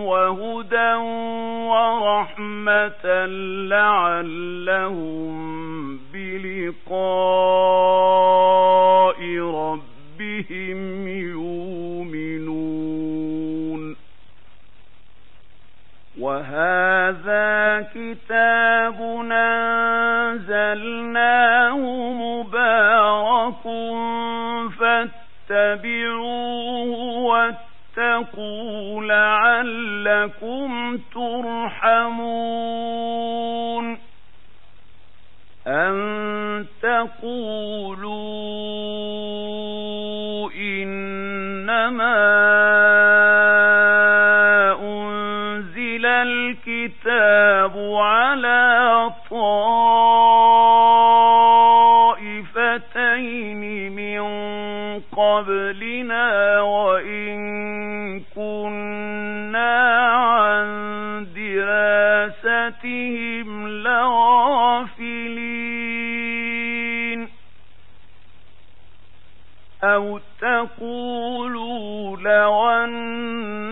وهدى 0.08 0.94
ورحمة 1.68 3.26
لعلهم 3.70 5.38
بلقاء 6.14 6.98
ربهم 10.68 11.08
يؤمنون 12.08 12.68
وهذا 16.20 17.82
كتاب 17.96 19.02
أنزلناه 20.32 21.78
مبارك 22.14 23.64
فاتبعوه 25.50 26.92
واتقوا 27.18 29.02
لعلكم 29.04 30.98
ترحمون 31.14 32.48
أن 35.68 36.66
تقولوا 36.82 38.38
قبلنا 55.38 56.62
وإن 56.62 57.38
كنا 58.36 59.98
عن 60.08 60.68
دراستهم 61.36 62.88
لغافلين. 63.68 65.38
أو 69.84 70.20
تقولوا 70.42 72.18
لو 72.18 72.70
أنا 72.70 73.67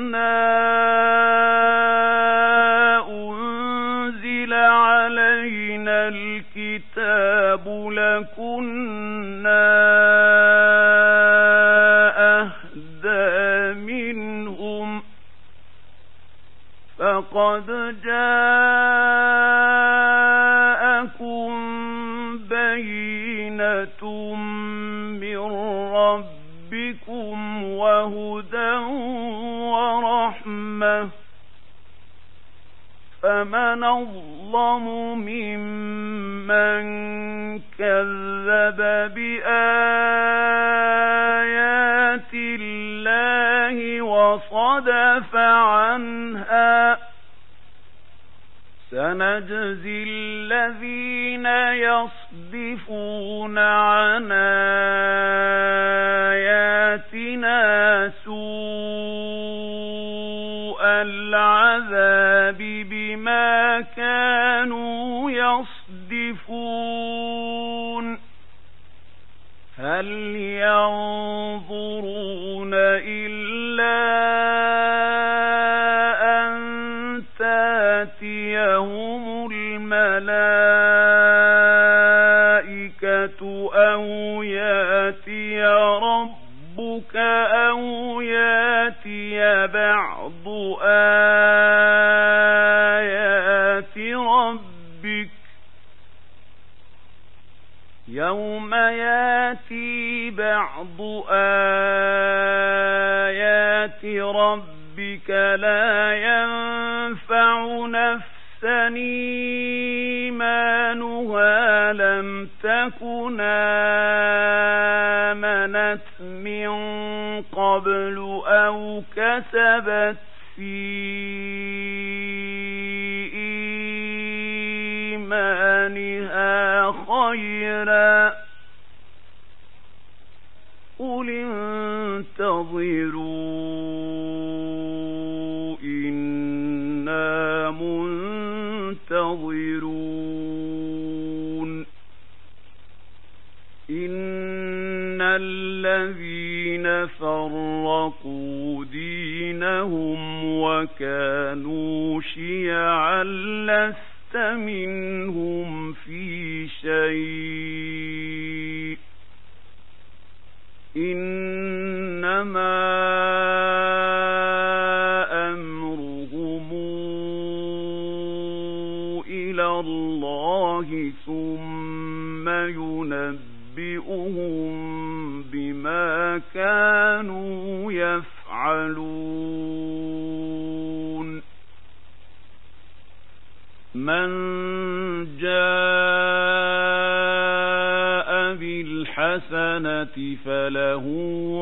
فله 190.66 191.06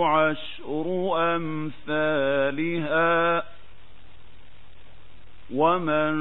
عشر 0.05 0.85
أمثالها 1.35 3.03
ومن 5.53 6.13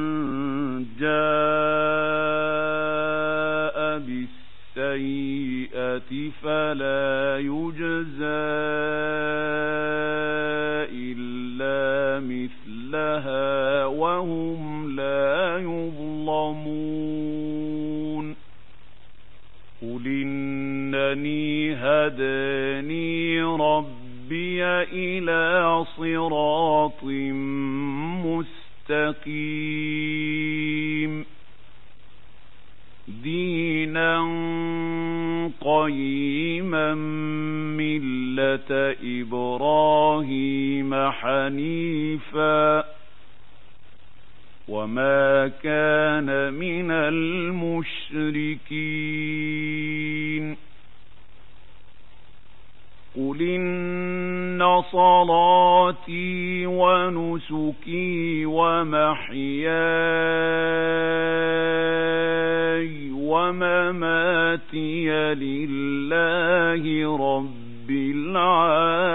جاء 0.99 1.13
بالسيئة 4.77 6.11
فلا 6.43 7.39
يجزى 7.39 8.43
إلا 10.91 12.21
مثلها 12.27 13.85
وهم 13.85 14.97
لا 14.97 15.59
يظلمون 15.59 16.93
قل 19.83 20.07
إنني 20.07 21.75
هداني 21.75 23.43
ربي 23.43 24.65
إلى 24.93 25.85
صراط 25.97 27.05
مستقيم 29.85 31.25
دينا 33.09 34.19
قيما 35.61 36.95
ملة 37.75 38.95
إبراهيم 39.05 40.95
حنيفا 41.11 42.82
وما 44.73 45.49
كان 45.63 46.55
من 46.55 46.91
المشركين 46.91 47.93
قل 53.17 53.43
إن 53.43 54.83
صلاتي 54.93 56.67
ونسكي 56.67 58.47
ومحياي 58.47 59.11
ومماتي 63.13 65.11
لله 65.35 66.83
رب 67.17 67.91
العالمين 67.91 69.13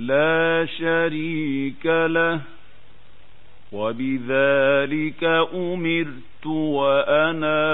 لا 0.00 0.66
شريك 0.78 1.86
له. 1.86 2.40
وبذلك 3.72 5.24
أمرت 5.54 6.46
وأنا 6.46 7.70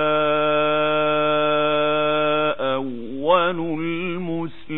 أول 2.75 3.61
المسلمين. 3.61 4.73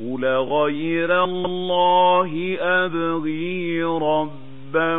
قل 0.00 0.24
غير 0.24 1.24
الله 1.24 2.56
أبغي 2.60 3.82
ربا 3.82 4.96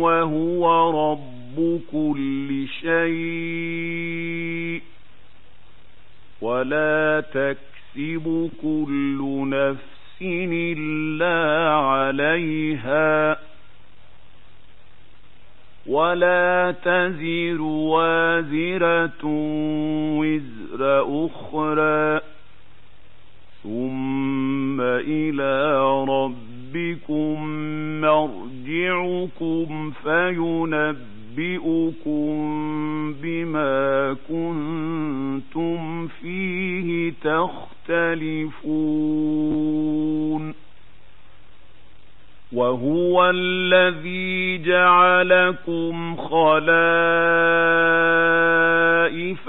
وهو 0.00 0.90
رب 1.12 1.80
كل 1.92 2.66
شيء. 2.80 4.95
ولا 6.40 7.24
تكسب 7.32 8.50
كل 8.62 9.48
نفس 9.48 10.22
إلا 10.22 11.68
عليها 11.74 13.38
ولا 15.86 16.74
تزر 16.84 17.62
وازرة 17.62 19.24
وزر 20.18 21.26
أخرى 21.26 22.20
ثم 23.62 24.80
إلى 24.80 25.84
ربكم 26.04 27.46
مرجعكم 28.00 29.92
فينبئكم 31.36 33.14
بما 33.22 34.16
كنتم 34.28 36.06
فيه 36.06 37.12
تختلفون 37.22 38.56
وهو 42.52 43.30
الذي 43.34 44.58
جعلكم 44.58 46.16
خلائف 46.16 46.60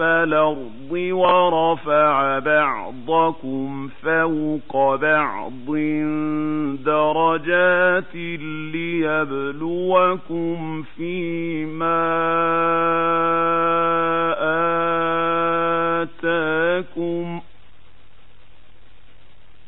الأرض 0.02 0.92
ورفع 0.92 2.40
بعضكم 2.40 3.90
فوق 4.04 4.96
بعض 4.96 5.76
درجات 6.86 8.16
ليبلوكم 8.74 10.84
فيما 10.98 12.08
آتاكم 16.02 17.42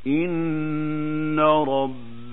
إن 0.08 1.40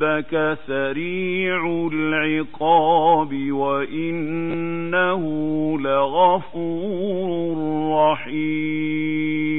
ربك 0.01 0.59
سريع 0.67 1.89
العقاب 1.93 3.53
وإنه 3.53 5.23
لغفور 5.81 7.57
رحيم. 8.13 9.57